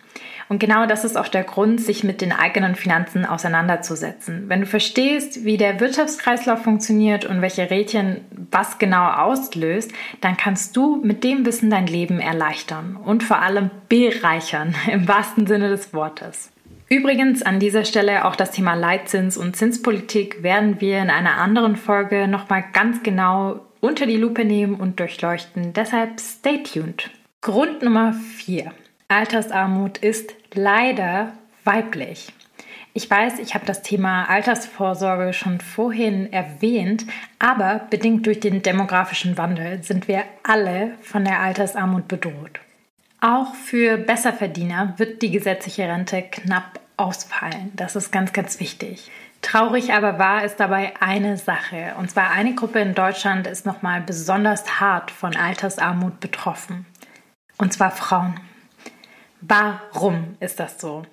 Und 0.48 0.60
genau 0.60 0.86
das 0.86 1.04
ist 1.04 1.18
auch 1.18 1.28
der 1.28 1.44
Grund, 1.44 1.82
sich 1.82 2.04
mit 2.04 2.22
den 2.22 2.32
eigenen 2.32 2.76
Finanzen 2.76 3.26
auseinanderzusetzen. 3.26 4.48
Wenn 4.48 4.62
du 4.62 4.68
verstehst, 4.68 5.44
wie 5.44 5.58
der 5.58 5.80
Wirtschaftskreislauf 5.80 6.62
funktioniert 6.62 7.26
und 7.26 7.42
welche 7.42 7.72
Rädchen 7.72 8.22
was 8.52 8.78
genau 8.78 9.10
auslöst, 9.10 9.92
dann 10.22 10.38
kannst 10.38 10.78
du 10.78 10.98
mit 10.98 11.24
dem 11.24 11.46
Wissen 11.48 11.72
dein 11.72 11.88
Leben 11.88 12.20
erleichtern 12.20 12.96
und 12.96 13.24
vor 13.24 13.40
allem 13.42 13.72
bereichern, 13.90 14.76
im 14.92 15.08
wahrsten 15.08 15.48
Sinne 15.48 15.70
des 15.70 15.94
Wortes. 15.94 16.52
Übrigens 16.88 17.42
an 17.42 17.60
dieser 17.60 17.84
Stelle 17.84 18.26
auch 18.26 18.36
das 18.36 18.52
Thema 18.52 18.76
Leitzins 18.76 19.38
und 19.38 19.56
Zinspolitik 19.56 20.44
werden 20.44 20.80
wir 20.80 21.00
in 21.00 21.10
einer 21.10 21.38
anderen 21.38 21.78
Folge 21.78 22.28
nochmal 22.28 22.64
ganz 22.74 23.02
genau 23.02 23.62
unter 23.80 24.06
die 24.06 24.18
Lupe 24.18 24.46
nehmen 24.46 24.76
und 24.76 25.00
durchleuchten. 25.00 25.74
Deshalb 25.74 26.20
stay 26.20 26.62
tuned. 26.62 27.10
Grund 27.46 27.84
Nummer 27.84 28.12
4. 28.12 28.72
Altersarmut 29.08 30.00
ist 30.00 30.34
leider 30.56 31.34
weiblich. 31.64 32.34
Ich 32.96 33.08
weiß, 33.08 33.38
ich 33.38 33.54
habe 33.54 33.68
das 33.68 33.84
Thema 33.84 34.28
Altersvorsorge 34.28 35.32
schon 35.32 35.60
vorhin 35.60 36.34
erwähnt, 36.34 37.06
aber 37.38 37.86
bedingt 37.92 38.26
durch 38.26 38.40
den 38.40 38.64
demografischen 38.64 39.38
Wandel 39.38 39.84
sind 39.84 40.08
wir 40.08 40.24
alle 40.42 40.96
von 41.04 41.24
der 41.24 41.40
Altersarmut 41.40 42.08
bedroht. 42.08 42.60
Auch 43.22 43.54
für 43.54 43.98
Besserverdiener 43.98 44.96
wird 44.98 45.22
die 45.22 45.30
gesetzliche 45.30 45.84
Rente 45.84 46.24
knapp 46.24 46.80
ausfallen. 46.98 47.72
Das 47.76 47.96
ist 47.96 48.12
ganz, 48.12 48.34
ganz 48.34 48.60
wichtig. 48.60 49.12
Traurig 49.44 49.94
aber 49.94 50.18
wahr 50.18 50.44
ist 50.44 50.60
dabei 50.60 50.94
eine 51.00 51.38
Sache. 51.38 51.94
Und 52.00 52.10
zwar 52.10 52.32
eine 52.32 52.56
Gruppe 52.56 52.80
in 52.80 52.96
Deutschland 52.96 53.46
ist 53.46 53.68
nochmal 53.68 54.02
besonders 54.02 54.80
hart 54.80 55.12
von 55.12 55.36
Altersarmut 55.36 56.20
betroffen. 56.20 56.88
Und 57.58 57.74
zwar 57.74 57.92
Frauen. 57.92 58.40
Warum 59.42 60.36
ist 60.40 60.60
das 60.60 60.80
so? 60.80 61.04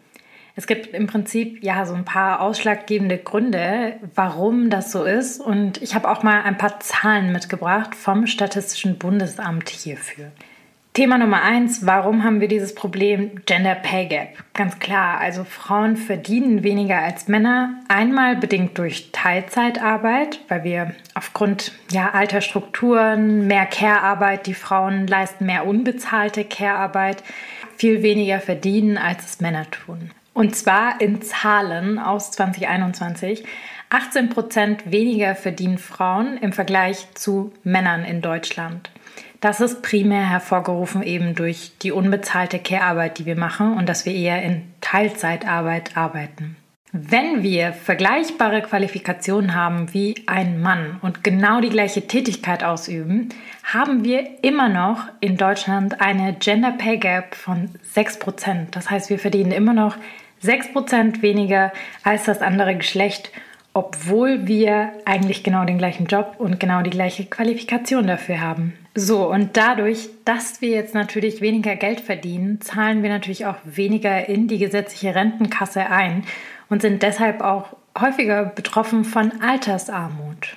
Es 0.55 0.67
gibt 0.67 0.89
im 0.89 1.07
Prinzip 1.07 1.63
ja 1.65 1.87
so 1.87 1.95
ein 1.95 2.05
paar 2.05 2.41
ausschlaggebende 2.41 3.17
Gründe, 3.17 3.97
warum 4.15 4.69
das 4.69 4.93
so 4.93 5.05
ist. 5.05 5.41
Und 5.41 5.81
ich 5.81 5.95
habe 5.95 6.11
auch 6.11 6.23
mal 6.23 6.43
ein 6.43 6.59
paar 6.59 6.79
Zahlen 6.81 7.33
mitgebracht 7.33 7.95
vom 7.95 8.27
Statistischen 8.27 8.99
Bundesamt 8.99 9.71
hierfür. 9.71 10.31
Thema 10.95 11.17
Nummer 11.17 11.41
eins, 11.41 11.87
warum 11.87 12.23
haben 12.23 12.43
wir 12.43 12.49
dieses 12.49 12.75
Problem 12.75 13.43
Gender 13.47 13.75
Pay 13.75 14.09
Gap? 14.09 14.29
Ganz 14.53 14.79
klar, 14.79 15.19
also 15.21 15.43
Frauen 15.43 15.97
verdienen 15.97 16.65
weniger 16.65 16.99
als 16.99 17.29
Männer, 17.29 17.81
einmal 17.89 18.37
bedingt 18.37 18.77
durch 18.77 19.09
Teilzeitarbeit, 19.11 20.41
weil 20.49 20.65
wir 20.65 20.95
aufgrund 21.15 21.73
ja, 21.91 22.11
alter 22.11 22.43
Strukturen, 22.43 23.47
mehr 23.47 23.65
Care-Arbeit, 23.65 24.47
die 24.47 24.53
Frauen 24.53 25.07
leisten 25.07 25.47
mehr 25.47 25.67
unbezahlte 25.67 26.45
Care-Arbeit, 26.45 27.25
viel 27.79 28.03
weniger 28.03 28.41
verdienen, 28.41 28.99
als 28.99 29.25
es 29.25 29.41
Männer 29.41 29.71
tun. 29.71 30.11
Und 30.35 30.57
zwar 30.57 31.01
in 31.01 31.23
Zahlen 31.23 31.99
aus 31.99 32.33
2021. 32.33 33.45
18 33.89 34.29
Prozent 34.29 34.93
weniger 34.93 35.37
verdienen 35.37 35.79
Frauen 35.79 36.37
im 36.37 36.53
Vergleich 36.53 37.07
zu 37.15 37.53
Männern 37.65 38.05
in 38.05 38.21
Deutschland. 38.21 38.91
Das 39.43 39.61
ist 39.61 39.83
primär 39.83 40.31
hervorgerufen 40.31 41.03
eben 41.03 41.35
durch 41.35 41.73
die 41.83 41.91
unbezahlte 41.91 42.61
Care-Arbeit, 42.61 43.19
die 43.19 43.27
wir 43.27 43.35
machen 43.35 43.77
und 43.77 43.89
dass 43.89 44.07
wir 44.07 44.15
eher 44.15 44.41
in 44.41 44.63
Teilzeitarbeit 44.81 45.97
arbeiten. 45.97 46.57
Wenn 46.93 47.43
wir 47.43 47.73
vergleichbare 47.73 48.63
Qualifikationen 48.63 49.57
haben 49.57 49.93
wie 49.93 50.15
ein 50.27 50.63
Mann 50.63 51.01
und 51.03 51.25
genau 51.25 51.61
die 51.61 51.71
gleiche 51.71 52.07
Tätigkeit 52.07 52.63
ausüben, 52.63 53.31
haben 53.65 54.05
wir 54.05 54.45
immer 54.45 54.69
noch 54.69 55.09
in 55.19 55.37
Deutschland 55.37 56.01
eine 56.01 56.35
Gender 56.35 56.71
Pay 56.71 56.99
Gap 56.99 57.35
von 57.35 57.71
6%. 57.97 58.67
Das 58.71 58.91
heißt, 58.91 59.11
wir 59.11 59.19
verdienen 59.19 59.51
immer 59.51 59.73
noch 59.73 59.97
6% 60.45 61.21
weniger 61.21 61.73
als 62.05 62.27
das 62.27 62.43
andere 62.43 62.77
Geschlecht, 62.77 63.33
obwohl 63.75 64.47
wir 64.47 64.93
eigentlich 65.05 65.43
genau 65.43 65.65
den 65.65 65.79
gleichen 65.79 66.07
Job 66.07 66.37
und 66.39 66.61
genau 66.61 66.83
die 66.83 66.91
gleiche 66.91 67.25
Qualifikation 67.25 68.07
dafür 68.07 68.41
haben. 68.41 68.75
So, 68.95 69.31
und 69.31 69.57
dadurch, 69.57 70.11
dass 70.27 70.61
wir 70.61 70.69
jetzt 70.71 70.95
natürlich 70.95 71.41
weniger 71.41 71.77
Geld 71.77 72.01
verdienen, 72.01 72.61
zahlen 72.61 73.03
wir 73.03 73.09
natürlich 73.09 73.47
auch 73.47 73.57
weniger 73.65 74.29
in 74.29 74.49
die 74.49 74.59
gesetzliche 74.59 75.15
Rentenkasse 75.15 75.87
ein 75.87 76.25
und 76.69 76.83
sind 76.83 77.03
deshalb 77.03 77.41
auch 77.41 77.77
häufiger 77.99 78.45
betroffen 78.45 79.05
von 79.05 79.41
Altersarmut. 79.41 80.57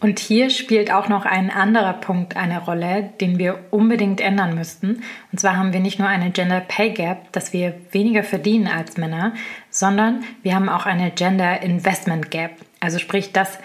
Und 0.00 0.18
hier 0.18 0.50
spielt 0.50 0.92
auch 0.92 1.08
noch 1.08 1.24
ein 1.24 1.50
anderer 1.50 1.94
Punkt 1.94 2.36
eine 2.36 2.62
Rolle, 2.62 3.10
den 3.22 3.38
wir 3.38 3.60
unbedingt 3.70 4.20
ändern 4.20 4.54
müssten. 4.54 5.02
Und 5.32 5.40
zwar 5.40 5.56
haben 5.56 5.72
wir 5.72 5.80
nicht 5.80 5.98
nur 5.98 6.08
eine 6.08 6.30
Gender 6.30 6.60
Pay 6.60 6.90
Gap, 6.90 7.32
dass 7.32 7.54
wir 7.54 7.74
weniger 7.92 8.22
verdienen 8.22 8.66
als 8.66 8.98
Männer, 8.98 9.32
sondern 9.70 10.22
wir 10.42 10.54
haben 10.54 10.68
auch 10.68 10.84
eine 10.84 11.10
Gender 11.10 11.62
Investment 11.62 12.30
Gap. 12.30 12.50
Also 12.80 12.98
sprich, 12.98 13.32
das 13.32 13.58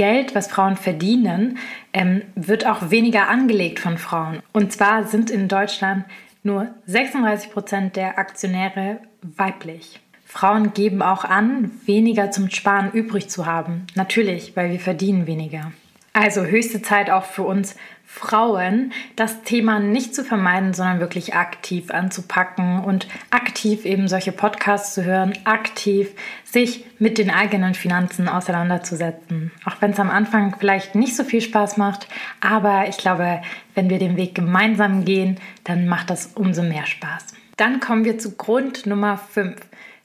Geld, 0.00 0.34
was 0.34 0.46
Frauen 0.46 0.78
verdienen, 0.78 1.58
ähm, 1.92 2.22
wird 2.34 2.66
auch 2.66 2.90
weniger 2.90 3.28
angelegt 3.28 3.80
von 3.80 3.98
Frauen. 3.98 4.38
Und 4.50 4.72
zwar 4.72 5.04
sind 5.04 5.28
in 5.28 5.46
Deutschland 5.46 6.06
nur 6.42 6.68
36 6.86 7.52
Prozent 7.52 7.96
der 7.96 8.18
Aktionäre 8.18 9.00
weiblich. 9.20 10.00
Frauen 10.24 10.72
geben 10.72 11.02
auch 11.02 11.26
an, 11.26 11.70
weniger 11.84 12.30
zum 12.30 12.48
Sparen 12.48 12.90
übrig 12.92 13.28
zu 13.28 13.44
haben. 13.44 13.86
Natürlich, 13.94 14.56
weil 14.56 14.70
wir 14.70 14.80
verdienen 14.80 15.26
weniger. 15.26 15.70
Also 16.20 16.44
höchste 16.44 16.82
Zeit 16.82 17.08
auch 17.08 17.24
für 17.24 17.44
uns 17.44 17.76
Frauen, 18.04 18.92
das 19.16 19.42
Thema 19.42 19.80
nicht 19.80 20.14
zu 20.14 20.22
vermeiden, 20.22 20.74
sondern 20.74 21.00
wirklich 21.00 21.32
aktiv 21.34 21.90
anzupacken 21.90 22.84
und 22.84 23.08
aktiv 23.30 23.86
eben 23.86 24.06
solche 24.06 24.30
Podcasts 24.30 24.92
zu 24.92 25.02
hören, 25.02 25.32
aktiv 25.44 26.10
sich 26.44 26.84
mit 26.98 27.16
den 27.16 27.30
eigenen 27.30 27.72
Finanzen 27.72 28.28
auseinanderzusetzen. 28.28 29.50
Auch 29.64 29.80
wenn 29.80 29.92
es 29.92 29.98
am 29.98 30.10
Anfang 30.10 30.54
vielleicht 30.58 30.94
nicht 30.94 31.16
so 31.16 31.24
viel 31.24 31.40
Spaß 31.40 31.78
macht, 31.78 32.06
aber 32.42 32.86
ich 32.86 32.98
glaube, 32.98 33.40
wenn 33.74 33.88
wir 33.88 33.98
den 33.98 34.18
Weg 34.18 34.34
gemeinsam 34.34 35.06
gehen, 35.06 35.38
dann 35.64 35.86
macht 35.88 36.10
das 36.10 36.32
umso 36.34 36.62
mehr 36.62 36.84
Spaß. 36.84 37.28
Dann 37.56 37.80
kommen 37.80 38.04
wir 38.04 38.18
zu 38.18 38.36
Grund 38.36 38.84
Nummer 38.84 39.16
5. 39.16 39.56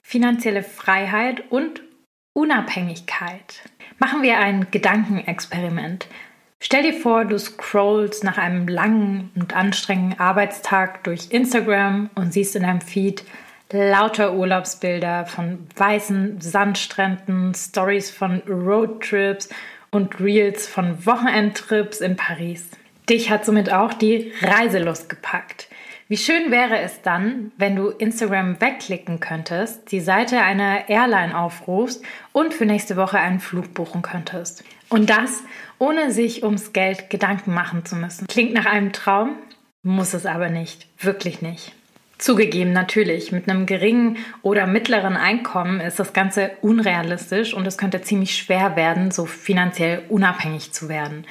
Finanzielle 0.01 0.63
Freiheit 0.63 1.51
und 1.51 1.81
Unabhängigkeit. 2.31 3.63
Machen 3.97 4.23
wir 4.23 4.39
ein 4.39 4.67
Gedankenexperiment. 4.71 6.07
Stell 6.59 6.83
dir 6.83 6.93
vor, 6.93 7.25
du 7.25 7.37
scrollst 7.37 8.23
nach 8.23 8.37
einem 8.37 8.67
langen 8.67 9.31
und 9.35 9.55
anstrengenden 9.55 10.19
Arbeitstag 10.19 11.03
durch 11.03 11.27
Instagram 11.29 12.09
und 12.15 12.33
siehst 12.33 12.55
in 12.55 12.63
deinem 12.63 12.81
Feed 12.81 13.23
lauter 13.71 14.33
Urlaubsbilder 14.33 15.25
von 15.25 15.67
weißen 15.75 16.41
Sandstränden, 16.41 17.53
Stories 17.53 18.09
von 18.11 18.41
Roadtrips 18.47 19.49
und 19.91 20.19
Reels 20.19 20.67
von 20.67 21.05
Wochenendtrips 21.05 22.01
in 22.01 22.15
Paris. 22.15 22.69
Dich 23.09 23.29
hat 23.29 23.45
somit 23.45 23.71
auch 23.71 23.93
die 23.93 24.31
Reiselust 24.41 25.09
gepackt. 25.09 25.67
Wie 26.07 26.17
schön 26.17 26.51
wäre 26.51 26.77
es 26.81 27.01
dann, 27.01 27.51
wenn 27.57 27.75
du 27.75 27.89
Instagram 27.89 28.61
wegklicken 28.61 29.19
könntest, 29.19 29.91
die 29.91 30.01
Seite 30.01 30.39
einer 30.39 30.87
Airline 30.87 31.35
aufrufst 31.35 32.03
und 32.31 32.53
für 32.53 32.67
nächste 32.67 32.95
Woche 32.95 33.17
einen 33.17 33.39
Flug 33.39 33.73
buchen 33.73 34.03
könntest. 34.03 34.63
Und 34.89 35.09
das, 35.09 35.41
ohne 35.79 36.11
sich 36.11 36.43
ums 36.43 36.73
Geld 36.73 37.09
Gedanken 37.09 37.55
machen 37.55 37.85
zu 37.85 37.95
müssen. 37.95 38.27
Klingt 38.27 38.53
nach 38.53 38.67
einem 38.67 38.93
Traum, 38.93 39.31
muss 39.81 40.13
es 40.13 40.27
aber 40.27 40.49
nicht, 40.49 40.87
wirklich 41.03 41.41
nicht. 41.41 41.73
Zugegeben, 42.19 42.71
natürlich, 42.71 43.31
mit 43.31 43.49
einem 43.49 43.65
geringen 43.65 44.17
oder 44.43 44.67
mittleren 44.67 45.17
Einkommen 45.17 45.79
ist 45.79 45.97
das 45.97 46.13
Ganze 46.13 46.51
unrealistisch 46.61 47.55
und 47.55 47.65
es 47.65 47.79
könnte 47.79 48.03
ziemlich 48.03 48.37
schwer 48.37 48.75
werden, 48.75 49.09
so 49.09 49.25
finanziell 49.25 50.03
unabhängig 50.09 50.71
zu 50.71 50.87
werden. 50.87 51.25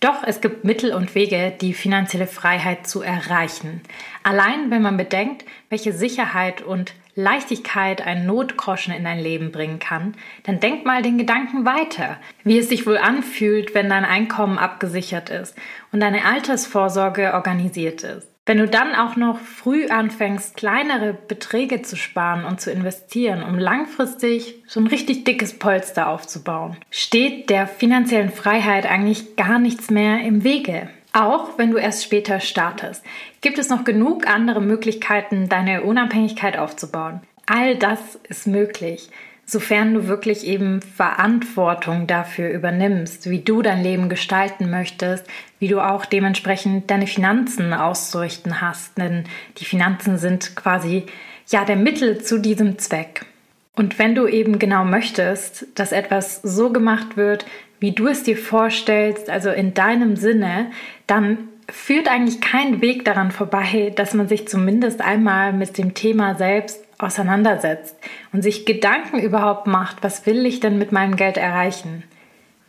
Doch 0.00 0.22
es 0.24 0.40
gibt 0.40 0.64
Mittel 0.64 0.94
und 0.94 1.14
Wege, 1.16 1.52
die 1.60 1.74
finanzielle 1.74 2.28
Freiheit 2.28 2.86
zu 2.86 3.02
erreichen. 3.02 3.80
Allein 4.22 4.70
wenn 4.70 4.82
man 4.82 4.96
bedenkt, 4.96 5.44
welche 5.70 5.92
Sicherheit 5.92 6.62
und 6.62 6.94
Leichtigkeit 7.16 8.06
ein 8.06 8.24
Notgroschen 8.24 8.94
in 8.94 9.02
dein 9.02 9.18
Leben 9.18 9.50
bringen 9.50 9.80
kann, 9.80 10.14
dann 10.44 10.60
denk 10.60 10.86
mal 10.86 11.02
den 11.02 11.18
Gedanken 11.18 11.64
weiter, 11.64 12.16
wie 12.44 12.58
es 12.58 12.68
sich 12.68 12.86
wohl 12.86 12.96
anfühlt, 12.96 13.74
wenn 13.74 13.88
dein 13.88 14.04
Einkommen 14.04 14.56
abgesichert 14.56 15.30
ist 15.30 15.56
und 15.90 15.98
deine 15.98 16.24
Altersvorsorge 16.24 17.34
organisiert 17.34 18.04
ist. 18.04 18.28
Wenn 18.48 18.56
du 18.56 18.66
dann 18.66 18.94
auch 18.94 19.14
noch 19.14 19.38
früh 19.38 19.88
anfängst, 19.88 20.56
kleinere 20.56 21.12
Beträge 21.12 21.82
zu 21.82 21.96
sparen 21.96 22.46
und 22.46 22.62
zu 22.62 22.72
investieren, 22.72 23.42
um 23.42 23.58
langfristig 23.58 24.54
so 24.66 24.80
ein 24.80 24.86
richtig 24.86 25.24
dickes 25.24 25.58
Polster 25.58 26.08
aufzubauen, 26.08 26.78
steht 26.90 27.50
der 27.50 27.66
finanziellen 27.66 28.30
Freiheit 28.30 28.90
eigentlich 28.90 29.36
gar 29.36 29.58
nichts 29.58 29.90
mehr 29.90 30.22
im 30.22 30.44
Wege. 30.44 30.88
Auch 31.12 31.58
wenn 31.58 31.72
du 31.72 31.76
erst 31.76 32.02
später 32.02 32.40
startest, 32.40 33.04
gibt 33.42 33.58
es 33.58 33.68
noch 33.68 33.84
genug 33.84 34.26
andere 34.26 34.62
Möglichkeiten, 34.62 35.50
deine 35.50 35.82
Unabhängigkeit 35.82 36.56
aufzubauen. 36.56 37.20
All 37.44 37.76
das 37.76 38.18
ist 38.30 38.46
möglich 38.46 39.10
sofern 39.48 39.94
du 39.94 40.08
wirklich 40.08 40.46
eben 40.46 40.82
Verantwortung 40.82 42.06
dafür 42.06 42.50
übernimmst, 42.50 43.30
wie 43.30 43.40
du 43.40 43.62
dein 43.62 43.82
Leben 43.82 44.10
gestalten 44.10 44.68
möchtest, 44.68 45.24
wie 45.58 45.68
du 45.68 45.80
auch 45.80 46.04
dementsprechend 46.04 46.90
deine 46.90 47.06
Finanzen 47.06 47.72
auszurichten 47.72 48.60
hast, 48.60 48.98
denn 48.98 49.24
die 49.56 49.64
Finanzen 49.64 50.18
sind 50.18 50.54
quasi 50.54 51.04
ja 51.48 51.64
der 51.64 51.76
Mittel 51.76 52.22
zu 52.22 52.38
diesem 52.38 52.78
Zweck. 52.78 53.24
Und 53.74 53.98
wenn 53.98 54.14
du 54.14 54.26
eben 54.26 54.58
genau 54.58 54.84
möchtest, 54.84 55.66
dass 55.74 55.92
etwas 55.92 56.42
so 56.42 56.70
gemacht 56.70 57.16
wird, 57.16 57.46
wie 57.80 57.92
du 57.92 58.06
es 58.06 58.24
dir 58.24 58.36
vorstellst, 58.36 59.30
also 59.30 59.48
in 59.48 59.72
deinem 59.72 60.16
Sinne, 60.16 60.70
dann 61.06 61.38
führt 61.70 62.08
eigentlich 62.08 62.42
kein 62.42 62.82
Weg 62.82 63.06
daran 63.06 63.30
vorbei, 63.30 63.94
dass 63.96 64.12
man 64.12 64.28
sich 64.28 64.46
zumindest 64.46 65.00
einmal 65.00 65.54
mit 65.54 65.78
dem 65.78 65.94
Thema 65.94 66.34
selbst 66.34 66.87
auseinandersetzt 66.98 67.96
und 68.32 68.42
sich 68.42 68.66
Gedanken 68.66 69.18
überhaupt 69.20 69.66
macht, 69.66 70.02
was 70.02 70.26
will 70.26 70.44
ich 70.46 70.60
denn 70.60 70.78
mit 70.78 70.92
meinem 70.92 71.16
Geld 71.16 71.36
erreichen? 71.36 72.02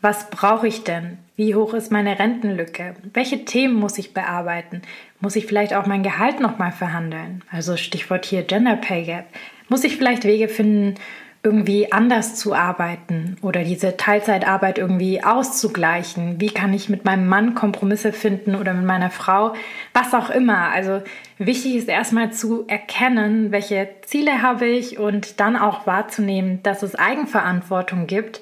Was 0.02 0.30
brauche 0.30 0.68
ich 0.68 0.84
denn? 0.84 1.18
Wie 1.36 1.56
hoch 1.56 1.74
ist 1.74 1.92
meine 1.92 2.20
Rentenlücke? 2.20 2.96
Welche 3.14 3.44
Themen 3.44 3.76
muss 3.76 3.98
ich 3.98 4.14
bearbeiten? 4.14 4.82
Muss 5.20 5.36
ich 5.36 5.46
vielleicht 5.46 5.74
auch 5.74 5.86
mein 5.86 6.04
Gehalt 6.04 6.40
nochmal 6.40 6.72
verhandeln? 6.72 7.44
Also 7.52 7.76
Stichwort 7.76 8.26
hier 8.26 8.44
Gender 8.44 8.78
Pay 8.78 9.04
Gap. 9.04 9.26
Muss 9.68 9.84
ich 9.84 9.98
vielleicht 9.98 10.24
Wege 10.24 10.48
finden, 10.48 10.96
irgendwie 11.42 11.92
anders 11.94 12.36
zu 12.36 12.54
arbeiten 12.54 13.38
oder 13.42 13.64
diese 13.64 13.96
Teilzeitarbeit 13.96 14.78
irgendwie 14.78 15.24
auszugleichen? 15.24 16.42
Wie 16.42 16.50
kann 16.50 16.74
ich 16.74 16.90
mit 16.90 17.06
meinem 17.06 17.28
Mann 17.28 17.56
Kompromisse 17.56 18.12
finden 18.12 18.56
oder 18.56 18.74
mit 18.74 18.86
meiner 18.86 19.10
Frau? 19.10 19.54
Was 19.94 20.14
auch 20.14 20.30
immer. 20.30 20.70
Also 20.72 21.02
wichtig 21.38 21.76
ist 21.76 21.88
erstmal 21.88 22.34
zu 22.34 22.68
erkennen, 22.68 23.54
welche 23.54 23.88
Ziele 24.02 24.42
habe 24.42 24.66
ich 24.66 25.00
und 25.00 25.40
dann 25.40 25.56
auch 25.56 25.88
wahrzunehmen, 25.88 26.62
dass 26.64 26.84
es 26.84 26.96
Eigenverantwortung 26.96 28.06
gibt, 28.06 28.42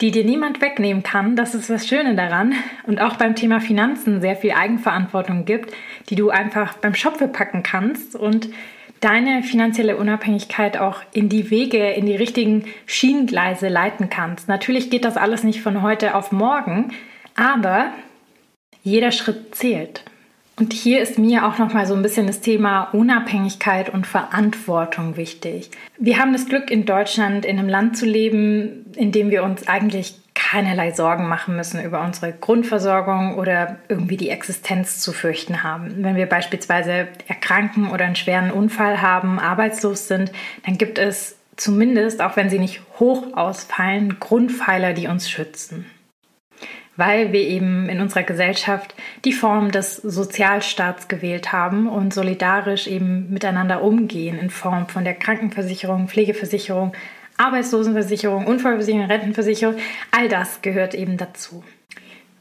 die 0.00 0.12
dir 0.12 0.24
niemand 0.24 0.60
wegnehmen 0.60 1.02
kann. 1.02 1.34
Das 1.34 1.56
ist 1.56 1.68
das 1.68 1.88
Schöne 1.88 2.14
daran. 2.14 2.54
Und 2.86 3.00
auch 3.00 3.16
beim 3.16 3.34
Thema 3.34 3.60
Finanzen 3.60 4.20
sehr 4.20 4.36
viel 4.36 4.52
Eigenverantwortung 4.52 5.44
gibt, 5.44 5.74
die 6.08 6.14
du 6.14 6.30
einfach 6.30 6.74
beim 6.74 6.94
Schopfe 6.94 7.26
packen 7.26 7.64
kannst 7.64 8.14
und 8.14 8.48
deine 9.00 9.42
finanzielle 9.42 9.96
Unabhängigkeit 9.96 10.78
auch 10.78 11.02
in 11.12 11.28
die 11.28 11.50
Wege, 11.50 11.90
in 11.90 12.06
die 12.06 12.16
richtigen 12.16 12.64
Schienengleise 12.86 13.68
leiten 13.68 14.10
kannst. 14.10 14.48
Natürlich 14.48 14.90
geht 14.90 15.04
das 15.04 15.16
alles 15.16 15.44
nicht 15.44 15.62
von 15.62 15.82
heute 15.82 16.14
auf 16.14 16.32
morgen, 16.32 16.92
aber 17.34 17.92
jeder 18.82 19.12
Schritt 19.12 19.54
zählt. 19.54 20.02
Und 20.58 20.72
hier 20.72 21.00
ist 21.00 21.18
mir 21.18 21.46
auch 21.46 21.58
noch 21.58 21.72
mal 21.72 21.86
so 21.86 21.94
ein 21.94 22.02
bisschen 22.02 22.26
das 22.26 22.40
Thema 22.40 22.88
Unabhängigkeit 22.92 23.94
und 23.94 24.08
Verantwortung 24.08 25.16
wichtig. 25.16 25.70
Wir 25.98 26.18
haben 26.18 26.32
das 26.32 26.46
Glück 26.46 26.70
in 26.70 26.84
Deutschland 26.84 27.44
in 27.44 27.58
einem 27.58 27.68
Land 27.68 27.96
zu 27.96 28.06
leben, 28.06 28.86
in 28.96 29.12
dem 29.12 29.30
wir 29.30 29.44
uns 29.44 29.68
eigentlich 29.68 30.16
keinerlei 30.38 30.92
Sorgen 30.92 31.26
machen 31.26 31.56
müssen 31.56 31.82
über 31.82 32.00
unsere 32.00 32.32
Grundversorgung 32.32 33.34
oder 33.34 33.76
irgendwie 33.88 34.16
die 34.16 34.30
Existenz 34.30 35.00
zu 35.00 35.12
fürchten 35.12 35.64
haben. 35.64 36.04
Wenn 36.04 36.14
wir 36.14 36.26
beispielsweise 36.26 37.08
erkranken 37.26 37.90
oder 37.90 38.04
einen 38.04 38.14
schweren 38.14 38.52
Unfall 38.52 39.02
haben, 39.02 39.40
arbeitslos 39.40 40.06
sind, 40.06 40.30
dann 40.64 40.78
gibt 40.78 40.98
es 40.98 41.36
zumindest, 41.56 42.22
auch 42.22 42.36
wenn 42.36 42.50
sie 42.50 42.60
nicht 42.60 42.82
hoch 43.00 43.36
ausfallen, 43.36 44.20
Grundpfeiler, 44.20 44.92
die 44.92 45.08
uns 45.08 45.28
schützen. 45.28 45.86
weil 46.98 47.32
wir 47.32 47.42
eben 47.42 47.88
in 47.88 48.00
unserer 48.00 48.24
Gesellschaft 48.24 48.92
die 49.24 49.32
Form 49.32 49.70
des 49.70 49.96
Sozialstaats 49.96 51.06
gewählt 51.06 51.52
haben 51.52 51.88
und 51.88 52.12
solidarisch 52.12 52.88
eben 52.88 53.30
miteinander 53.30 53.84
umgehen 53.84 54.36
in 54.36 54.50
Form 54.50 54.88
von 54.88 55.04
der 55.04 55.14
Krankenversicherung, 55.14 56.08
Pflegeversicherung, 56.08 56.92
Arbeitslosenversicherung, 57.38 58.46
Unfallversicherung, 58.46 59.06
Rentenversicherung. 59.06 59.76
All 60.10 60.28
das 60.28 60.62
gehört 60.62 60.94
eben 60.94 61.16
dazu. 61.16 61.64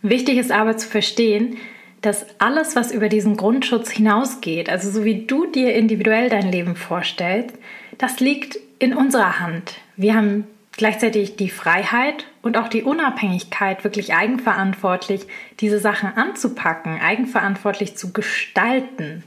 Wichtig 0.01 0.37
ist 0.37 0.51
aber 0.51 0.77
zu 0.77 0.87
verstehen, 0.87 1.57
dass 2.01 2.25
alles, 2.39 2.75
was 2.75 2.91
über 2.91 3.09
diesen 3.09 3.37
Grundschutz 3.37 3.89
hinausgeht, 3.89 4.69
also 4.69 4.91
so 4.91 5.03
wie 5.03 5.25
du 5.25 5.47
dir 5.47 5.73
individuell 5.73 6.29
dein 6.29 6.51
Leben 6.51 6.75
vorstellst, 6.75 7.55
das 7.97 8.19
liegt 8.19 8.59
in 8.79 8.93
unserer 8.93 9.39
Hand. 9.39 9.75
Wir 9.95 10.13
haben 10.13 10.45
gleichzeitig 10.73 11.35
die 11.35 11.49
Freiheit 11.49 12.25
und 12.43 12.55
auch 12.57 12.67
die 12.67 12.83
Unabhängigkeit, 12.83 13.83
wirklich 13.83 14.13
eigenverantwortlich 14.13 15.21
diese 15.59 15.79
Sachen 15.79 16.15
anzupacken, 16.15 16.99
eigenverantwortlich 17.01 17.97
zu 17.97 18.13
gestalten. 18.13 19.23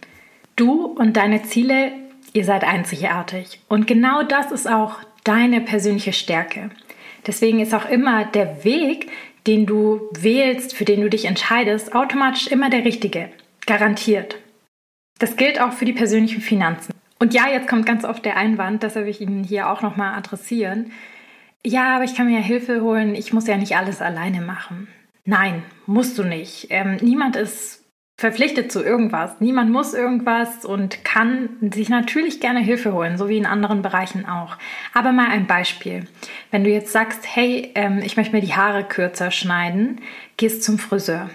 Du 0.55 0.85
und 0.85 1.17
deine 1.17 1.43
Ziele, 1.43 1.93
ihr 2.33 2.45
seid 2.45 2.63
einzigartig. 2.63 3.61
Und 3.69 3.89
genau 3.89 4.23
das 4.23 4.53
ist 4.53 4.71
auch 4.71 4.99
deine 5.25 5.61
persönliche 5.61 6.13
Stärke. 6.13 6.71
Deswegen 7.27 7.61
ist 7.61 7.75
auch 7.75 7.89
immer 7.89 8.25
der 8.25 8.65
Weg, 8.65 9.11
den 9.47 9.67
du 9.67 10.01
wählst, 10.19 10.75
für 10.75 10.85
den 10.85 11.01
du 11.01 11.11
dich 11.11 11.25
entscheidest, 11.25 11.95
automatisch 11.95 12.47
immer 12.49 12.71
der 12.71 12.85
richtige. 12.85 13.31
Garantiert. 13.67 14.37
Das 15.19 15.37
gilt 15.37 15.61
auch 15.61 15.73
für 15.73 15.85
die 15.85 15.93
persönlichen 15.93 16.41
Finanzen. 16.41 16.95
Und 17.19 17.35
ja, 17.35 17.49
jetzt 17.49 17.69
kommt 17.69 17.85
ganz 17.85 18.05
oft 18.05 18.25
der 18.25 18.37
Einwand, 18.37 18.83
das 18.83 18.97
habe 18.97 19.11
ich 19.11 19.21
Ihnen 19.21 19.45
hier 19.45 19.69
auch 19.71 19.83
nochmal 19.83 20.15
adressieren. 20.15 20.93
Ja, 21.65 21.97
aber 21.97 22.05
ich 22.05 22.15
kann 22.15 22.27
mir 22.27 22.39
ja 22.39 22.45
Hilfe 22.45 22.81
holen, 22.81 23.15
ich 23.15 23.35
muss 23.35 23.47
ja 23.47 23.59
nicht 23.59 23.77
alles 23.77 24.01
alleine 24.01 24.41
machen. 24.41 24.89
Nein, 25.27 25.63
musst 25.87 26.17
du 26.17 26.25
nicht. 26.25 26.69
Ähm, 26.71 26.97
niemand 27.03 27.37
ist 27.37 27.80
verpflichtet 28.21 28.71
zu 28.71 28.85
irgendwas. 28.85 29.41
Niemand 29.41 29.71
muss 29.71 29.95
irgendwas 29.95 30.67
und 30.67 31.07
kann 31.07 31.49
sich 31.73 31.89
natürlich 31.89 32.39
gerne 32.39 32.61
Hilfe 32.61 32.93
holen, 32.93 33.17
so 33.17 33.31
wie 33.31 33.39
in 33.39 33.47
anderen 33.47 33.81
Bereichen 33.81 34.27
auch. 34.27 34.59
Aber 34.93 35.13
mal 35.13 35.31
ein 35.31 35.47
Beispiel. 35.47 36.05
Wenn 36.51 36.63
du 36.63 36.69
jetzt 36.69 36.93
sagst, 36.93 37.21
hey, 37.25 37.71
ähm, 37.75 38.03
ich 38.05 38.19
möchte 38.19 38.37
mir 38.37 38.43
die 38.43 38.55
Haare 38.55 38.85
kürzer 38.85 39.31
schneiden, 39.31 40.03
gehst 40.37 40.63
zum 40.63 40.79
Friseur. 40.79 41.31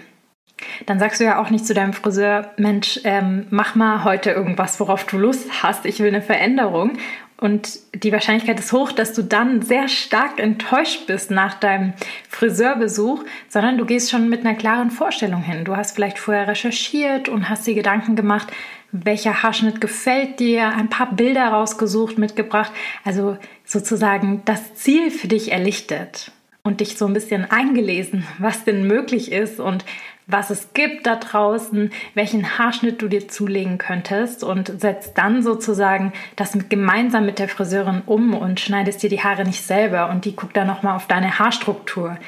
Dann 0.86 1.00
sagst 1.00 1.20
du 1.20 1.24
ja 1.24 1.42
auch 1.42 1.50
nicht 1.50 1.66
zu 1.66 1.74
deinem 1.74 1.92
Friseur, 1.92 2.52
Mensch, 2.56 3.00
ähm, 3.02 3.48
mach 3.50 3.74
mal 3.74 4.04
heute 4.04 4.30
irgendwas, 4.30 4.78
worauf 4.78 5.04
du 5.06 5.18
Lust 5.18 5.64
hast. 5.64 5.86
Ich 5.86 5.98
will 5.98 6.08
eine 6.08 6.22
Veränderung. 6.22 6.98
Und 7.38 7.80
die 7.94 8.12
Wahrscheinlichkeit 8.12 8.58
ist 8.58 8.72
hoch, 8.72 8.92
dass 8.92 9.12
du 9.12 9.22
dann 9.22 9.60
sehr 9.60 9.88
stark 9.88 10.40
enttäuscht 10.40 11.06
bist 11.06 11.30
nach 11.30 11.54
deinem 11.54 11.92
Friseurbesuch, 12.30 13.24
sondern 13.48 13.76
du 13.76 13.84
gehst 13.84 14.10
schon 14.10 14.30
mit 14.30 14.40
einer 14.40 14.54
klaren 14.54 14.90
Vorstellung 14.90 15.42
hin. 15.42 15.64
Du 15.64 15.76
hast 15.76 15.94
vielleicht 15.94 16.18
vorher 16.18 16.48
recherchiert 16.48 17.28
und 17.28 17.50
hast 17.50 17.66
dir 17.66 17.74
Gedanken 17.74 18.16
gemacht, 18.16 18.50
welcher 18.90 19.42
Haarschnitt 19.42 19.82
gefällt 19.82 20.40
dir, 20.40 20.68
ein 20.68 20.88
paar 20.88 21.12
Bilder 21.12 21.48
rausgesucht, 21.48 22.16
mitgebracht. 22.16 22.72
Also 23.04 23.36
sozusagen 23.64 24.40
das 24.46 24.74
Ziel 24.74 25.10
für 25.10 25.28
dich 25.28 25.52
erlichtet 25.52 26.32
und 26.62 26.80
dich 26.80 26.96
so 26.96 27.06
ein 27.06 27.12
bisschen 27.12 27.50
eingelesen, 27.50 28.26
was 28.38 28.64
denn 28.64 28.86
möglich 28.86 29.30
ist 29.30 29.60
und 29.60 29.84
was 30.26 30.50
es 30.50 30.72
gibt 30.72 31.06
da 31.06 31.16
draußen, 31.16 31.90
welchen 32.14 32.58
Haarschnitt 32.58 33.00
du 33.00 33.08
dir 33.08 33.28
zulegen 33.28 33.78
könntest 33.78 34.42
und 34.42 34.80
setzt 34.80 35.16
dann 35.16 35.42
sozusagen 35.42 36.12
das 36.34 36.58
gemeinsam 36.68 37.26
mit 37.26 37.38
der 37.38 37.48
Friseurin 37.48 38.02
um 38.06 38.34
und 38.34 38.58
schneidest 38.58 39.02
dir 39.02 39.10
die 39.10 39.22
Haare 39.22 39.44
nicht 39.44 39.62
selber 39.62 40.10
und 40.10 40.24
die 40.24 40.34
guckt 40.34 40.56
dann 40.56 40.66
nochmal 40.66 40.96
auf 40.96 41.06
deine 41.06 41.38
Haarstruktur. 41.38 42.18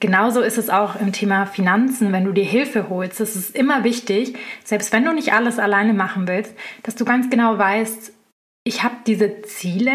Genauso 0.00 0.40
ist 0.40 0.58
es 0.58 0.68
auch 0.68 1.00
im 1.00 1.12
Thema 1.12 1.46
Finanzen, 1.46 2.10
wenn 2.10 2.24
du 2.24 2.32
dir 2.32 2.44
Hilfe 2.44 2.88
holst. 2.88 3.20
Es 3.20 3.36
ist 3.36 3.54
immer 3.54 3.84
wichtig, 3.84 4.34
selbst 4.64 4.92
wenn 4.92 5.04
du 5.04 5.12
nicht 5.12 5.32
alles 5.32 5.60
alleine 5.60 5.92
machen 5.92 6.26
willst, 6.26 6.56
dass 6.82 6.96
du 6.96 7.04
ganz 7.04 7.30
genau 7.30 7.56
weißt, 7.56 8.12
ich 8.64 8.84
habe 8.84 8.94
diese 9.06 9.42
Ziele, 9.42 9.92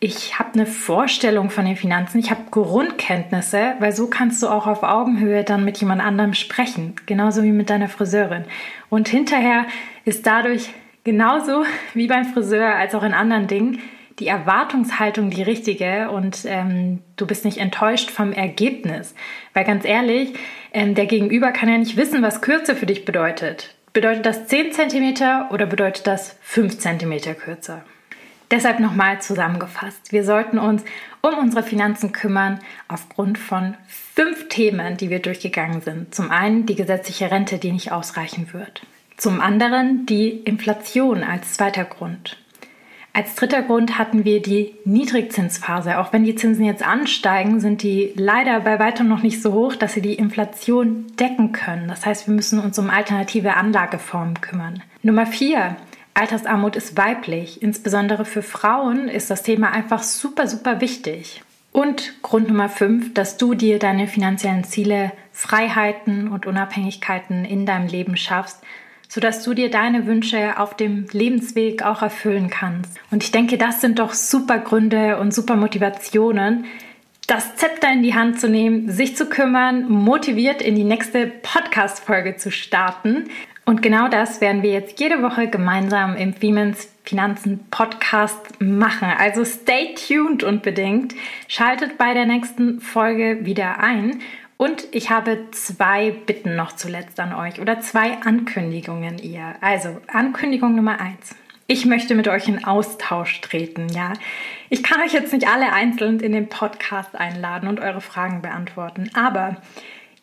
ich 0.00 0.38
habe 0.38 0.52
eine 0.54 0.66
Vorstellung 0.66 1.48
von 1.48 1.64
den 1.64 1.76
Finanzen, 1.76 2.18
ich 2.18 2.30
habe 2.30 2.50
Grundkenntnisse, 2.50 3.74
weil 3.78 3.92
so 3.92 4.08
kannst 4.08 4.42
du 4.42 4.48
auch 4.48 4.66
auf 4.66 4.82
Augenhöhe 4.82 5.44
dann 5.44 5.64
mit 5.64 5.78
jemand 5.78 6.02
anderem 6.02 6.34
sprechen, 6.34 6.94
genauso 7.06 7.42
wie 7.42 7.52
mit 7.52 7.70
deiner 7.70 7.88
Friseurin. 7.88 8.44
Und 8.90 9.08
hinterher 9.08 9.64
ist 10.04 10.26
dadurch 10.26 10.68
genauso 11.04 11.64
wie 11.94 12.06
beim 12.06 12.26
Friseur 12.26 12.74
als 12.74 12.94
auch 12.94 13.02
in 13.02 13.14
anderen 13.14 13.46
Dingen 13.46 13.80
die 14.18 14.28
Erwartungshaltung 14.28 15.30
die 15.30 15.42
richtige 15.42 16.10
und 16.10 16.44
ähm, 16.46 17.00
du 17.16 17.26
bist 17.26 17.44
nicht 17.44 17.58
enttäuscht 17.58 18.10
vom 18.10 18.32
Ergebnis. 18.32 19.14
Weil 19.52 19.64
ganz 19.64 19.84
ehrlich, 19.84 20.32
ähm, 20.72 20.94
der 20.94 21.06
Gegenüber 21.06 21.52
kann 21.52 21.68
ja 21.68 21.76
nicht 21.78 21.96
wissen, 21.96 22.22
was 22.22 22.40
Kürze 22.40 22.74
für 22.76 22.86
dich 22.86 23.04
bedeutet. 23.04 23.75
Bedeutet 23.96 24.26
das 24.26 24.46
10 24.46 24.72
cm 24.72 25.14
oder 25.48 25.64
bedeutet 25.64 26.06
das 26.06 26.36
5 26.42 26.76
cm 26.76 27.34
kürzer? 27.38 27.82
Deshalb 28.50 28.78
nochmal 28.78 29.22
zusammengefasst. 29.22 30.12
Wir 30.12 30.22
sollten 30.22 30.58
uns 30.58 30.84
um 31.22 31.38
unsere 31.38 31.62
Finanzen 31.62 32.12
kümmern 32.12 32.60
aufgrund 32.88 33.38
von 33.38 33.74
fünf 33.88 34.50
Themen, 34.50 34.98
die 34.98 35.08
wir 35.08 35.20
durchgegangen 35.20 35.80
sind. 35.80 36.14
Zum 36.14 36.30
einen 36.30 36.66
die 36.66 36.74
gesetzliche 36.74 37.30
Rente, 37.30 37.56
die 37.56 37.72
nicht 37.72 37.90
ausreichen 37.90 38.52
wird. 38.52 38.82
Zum 39.16 39.40
anderen 39.40 40.04
die 40.04 40.28
Inflation 40.28 41.24
als 41.24 41.54
zweiter 41.54 41.86
Grund. 41.86 42.36
Als 43.16 43.34
dritter 43.34 43.62
Grund 43.62 43.96
hatten 43.96 44.26
wir 44.26 44.42
die 44.42 44.74
Niedrigzinsphase. 44.84 45.98
Auch 46.00 46.12
wenn 46.12 46.24
die 46.24 46.34
Zinsen 46.34 46.66
jetzt 46.66 46.86
ansteigen, 46.86 47.60
sind 47.60 47.82
die 47.82 48.12
leider 48.14 48.60
bei 48.60 48.78
weitem 48.78 49.08
noch 49.08 49.22
nicht 49.22 49.40
so 49.40 49.54
hoch, 49.54 49.74
dass 49.74 49.94
sie 49.94 50.02
die 50.02 50.16
Inflation 50.16 51.06
decken 51.18 51.52
können. 51.52 51.88
Das 51.88 52.04
heißt, 52.04 52.26
wir 52.26 52.34
müssen 52.34 52.60
uns 52.60 52.78
um 52.78 52.90
alternative 52.90 53.54
Anlageformen 53.54 54.42
kümmern. 54.42 54.82
Nummer 55.02 55.24
vier. 55.24 55.76
Altersarmut 56.12 56.76
ist 56.76 56.98
weiblich. 56.98 57.62
Insbesondere 57.62 58.26
für 58.26 58.42
Frauen 58.42 59.08
ist 59.08 59.30
das 59.30 59.42
Thema 59.42 59.72
einfach 59.72 60.02
super, 60.02 60.46
super 60.46 60.82
wichtig. 60.82 61.42
Und 61.72 62.20
Grund 62.20 62.48
Nummer 62.48 62.68
fünf, 62.68 63.14
dass 63.14 63.38
du 63.38 63.54
dir 63.54 63.78
deine 63.78 64.08
finanziellen 64.08 64.64
Ziele, 64.64 65.10
Freiheiten 65.32 66.28
und 66.28 66.44
Unabhängigkeiten 66.44 67.46
in 67.46 67.64
deinem 67.64 67.86
Leben 67.86 68.18
schaffst, 68.18 68.62
sodass 69.08 69.42
du 69.44 69.54
dir 69.54 69.70
deine 69.70 70.06
Wünsche 70.06 70.58
auf 70.58 70.76
dem 70.76 71.06
Lebensweg 71.12 71.82
auch 71.82 72.02
erfüllen 72.02 72.50
kannst. 72.50 72.98
Und 73.10 73.22
ich 73.22 73.32
denke, 73.32 73.58
das 73.58 73.80
sind 73.80 73.98
doch 73.98 74.12
super 74.12 74.58
Gründe 74.58 75.18
und 75.18 75.32
super 75.32 75.56
Motivationen, 75.56 76.66
das 77.26 77.56
Zepter 77.56 77.92
in 77.92 78.02
die 78.02 78.14
Hand 78.14 78.40
zu 78.40 78.48
nehmen, 78.48 78.88
sich 78.90 79.16
zu 79.16 79.26
kümmern, 79.26 79.90
motiviert 79.90 80.62
in 80.62 80.76
die 80.76 80.84
nächste 80.84 81.26
Podcast-Folge 81.26 82.36
zu 82.36 82.50
starten. 82.50 83.24
Und 83.64 83.82
genau 83.82 84.06
das 84.06 84.40
werden 84.40 84.62
wir 84.62 84.70
jetzt 84.70 85.00
jede 85.00 85.22
Woche 85.22 85.48
gemeinsam 85.48 86.14
im 86.14 86.34
Femens 86.34 86.88
Finanzen 87.04 87.66
Podcast 87.70 88.60
machen. 88.60 89.08
Also 89.18 89.44
stay 89.44 89.94
tuned 89.94 90.44
unbedingt. 90.44 91.14
Schaltet 91.48 91.98
bei 91.98 92.14
der 92.14 92.26
nächsten 92.26 92.80
Folge 92.80 93.44
wieder 93.44 93.80
ein. 93.80 94.20
Und 94.56 94.86
ich 94.92 95.10
habe 95.10 95.50
zwei 95.50 96.10
Bitten 96.10 96.56
noch 96.56 96.72
zuletzt 96.72 97.20
an 97.20 97.34
euch 97.34 97.60
oder 97.60 97.80
zwei 97.80 98.18
Ankündigungen 98.22 99.18
ihr. 99.18 99.54
Also 99.60 100.00
Ankündigung 100.06 100.74
Nummer 100.74 101.00
eins. 101.00 101.34
Ich 101.66 101.84
möchte 101.84 102.14
mit 102.14 102.28
euch 102.28 102.48
in 102.48 102.64
Austausch 102.64 103.40
treten, 103.40 103.88
ja. 103.88 104.12
Ich 104.70 104.82
kann 104.82 105.00
euch 105.02 105.12
jetzt 105.12 105.32
nicht 105.32 105.48
alle 105.48 105.72
einzeln 105.72 106.20
in 106.20 106.32
den 106.32 106.48
Podcast 106.48 107.16
einladen 107.16 107.68
und 107.68 107.80
eure 107.80 108.00
Fragen 108.00 108.40
beantworten, 108.40 109.10
aber 109.14 109.56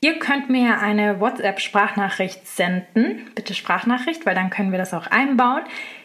Ihr 0.04 0.20
könnt 0.20 0.50
mir 0.50 0.82
eine 0.82 1.22
WhatsApp-Sprachnachricht 1.22 2.46
senden, 2.46 3.26
bitte 3.36 3.54
Sprachnachricht, 3.54 4.26
weil 4.26 4.36
dann 4.36 4.50
können 4.50 4.74
wir 4.74 4.78
das 4.78 4.94
auch 4.94 5.08
einbauen 5.08 5.62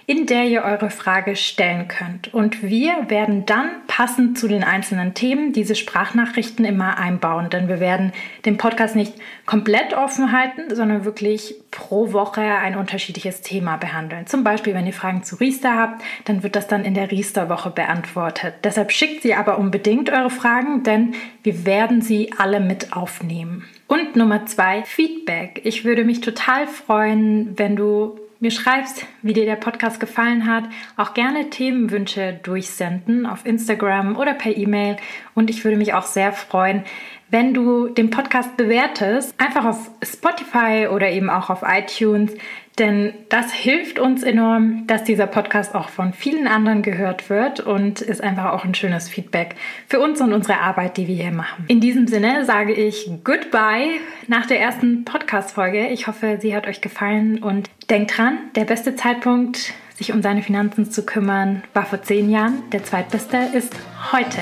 in 0.09 0.25
der 0.25 0.45
ihr 0.45 0.63
eure 0.63 0.89
Frage 0.89 1.37
stellen 1.37 1.87
könnt. 1.87 2.33
Und 2.33 2.63
wir 2.63 3.11
werden 3.11 3.45
dann 3.45 3.69
passend 3.89 4.39
zu 4.39 4.49
den 4.49 4.65
einzelnen 4.65 5.13
Themen 5.13 5.53
diese 5.53 5.75
Sprachnachrichten 5.75 6.65
immer 6.65 6.97
einbauen, 6.97 7.51
denn 7.51 7.69
wir 7.69 7.79
werden 7.79 8.15
den 8.47 8.57
Podcast 8.57 8.97
nicht 8.97 9.13
komplett 9.45 9.93
offen 9.93 10.33
halten, 10.33 10.75
sondern 10.75 11.05
wirklich 11.05 11.57
pro 11.71 12.15
Woche 12.15 12.41
ein 12.41 12.75
unterschiedliches 12.75 13.43
Thema 13.43 13.77
behandeln. 13.77 14.27
Zum 14.27 14.45
Beispiel, 14.45 14.73
wenn 14.73 14.87
ihr 14.87 14.95
Fragen 14.95 15.25
zu 15.25 15.37
Riester 15.37 15.77
habt, 15.77 16.03
dann 16.25 16.43
wird 16.43 16.57
das 16.57 16.67
dann 16.67 16.87
in 16.87 16.95
der 16.95 17.11
Riester-Woche 17.11 17.69
beantwortet. 17.69 18.55
Deshalb 18.65 18.93
schickt 18.93 19.21
sie 19.21 19.35
aber 19.35 19.59
unbedingt 19.59 20.09
eure 20.09 20.31
Fragen, 20.31 20.85
denn 20.85 21.17
wir 21.43 21.67
werden 21.67 22.01
sie 22.01 22.33
alle 22.39 22.61
mit 22.61 22.95
aufnehmen. 22.95 23.67
Und 23.87 24.17
Nummer 24.17 24.47
zwei, 24.47 24.85
Feedback. 24.85 25.61
Ich 25.65 25.85
würde 25.85 26.05
mich 26.05 26.23
total 26.23 26.67
freuen, 26.67 27.59
wenn 27.59 27.77
du 27.77 28.19
mir 28.41 28.51
schreibst, 28.51 29.05
wie 29.23 29.33
dir 29.33 29.45
der 29.45 29.57
Podcast 29.57 29.99
gefallen 29.99 30.47
hat, 30.47 30.65
auch 30.97 31.15
gerne 31.15 31.51
Themenwünsche 31.51 32.39
durchsenden 32.43 33.27
auf 33.27 33.45
Instagram 33.45 34.17
oder 34.17 34.35
per 34.35 34.57
E-Mail. 34.57 34.97
Und 35.35 35.51
ich 35.51 35.65
würde 35.65 35.77
mich 35.77 35.95
auch 35.95 36.05
sehr 36.05 36.33
freuen, 36.33 36.85
wenn 37.31 37.53
du 37.53 37.89
den 37.89 38.11
Podcast 38.11 38.57
bewertest, 38.57 39.35
einfach 39.39 39.65
auf 39.65 39.91
Spotify 40.03 40.89
oder 40.91 41.11
eben 41.11 41.29
auch 41.29 41.51
auf 41.51 41.63
iTunes, 41.63 42.33
denn 42.79 43.13
das 43.29 43.53
hilft 43.53 43.99
uns 43.99 44.23
enorm, 44.23 44.87
dass 44.87 45.05
dieser 45.05 45.27
Podcast 45.27 45.75
auch 45.75 45.89
von 45.89 46.13
vielen 46.13 46.47
anderen 46.47 46.83
gehört 46.83 47.29
wird 47.31 47.61
und 47.61 48.01
ist 48.01 48.23
einfach 48.23 48.53
auch 48.53 48.65
ein 48.65 48.75
schönes 48.75 49.09
Feedback 49.09 49.57
für 49.87 50.01
uns 50.01 50.21
und 50.21 50.33
unsere 50.33 50.61
Arbeit, 50.61 50.97
die 50.97 51.09
wir 51.09 51.17
hier 51.17 51.33
machen. 51.33 51.65
In 51.69 51.81
diesem 51.81 52.07
Sinne 52.07 52.45
sage 52.45 52.73
ich 52.73 53.11
Goodbye 53.25 54.01
nach 54.27 54.47
der 54.47 54.61
ersten 54.61 55.05
Podcast-Folge. 55.05 55.89
Ich 55.89 56.07
hoffe, 56.07 56.39
sie 56.41 56.55
hat 56.55 56.67
euch 56.67 56.81
gefallen 56.81 57.43
und 57.43 57.69
denkt 57.91 58.17
dran, 58.17 58.39
der 58.55 58.65
beste 58.65 58.95
Zeitpunkt, 58.95 59.73
sich 59.97 60.13
um 60.13 60.23
seine 60.23 60.43
Finanzen 60.43 60.91
zu 60.91 61.05
kümmern, 61.05 61.63
war 61.75 61.85
vor 61.85 62.03
zehn 62.03 62.31
Jahren. 62.31 62.63
Der 62.71 62.85
zweitbeste 62.85 63.39
ist 63.55 63.75
heute. 64.13 64.41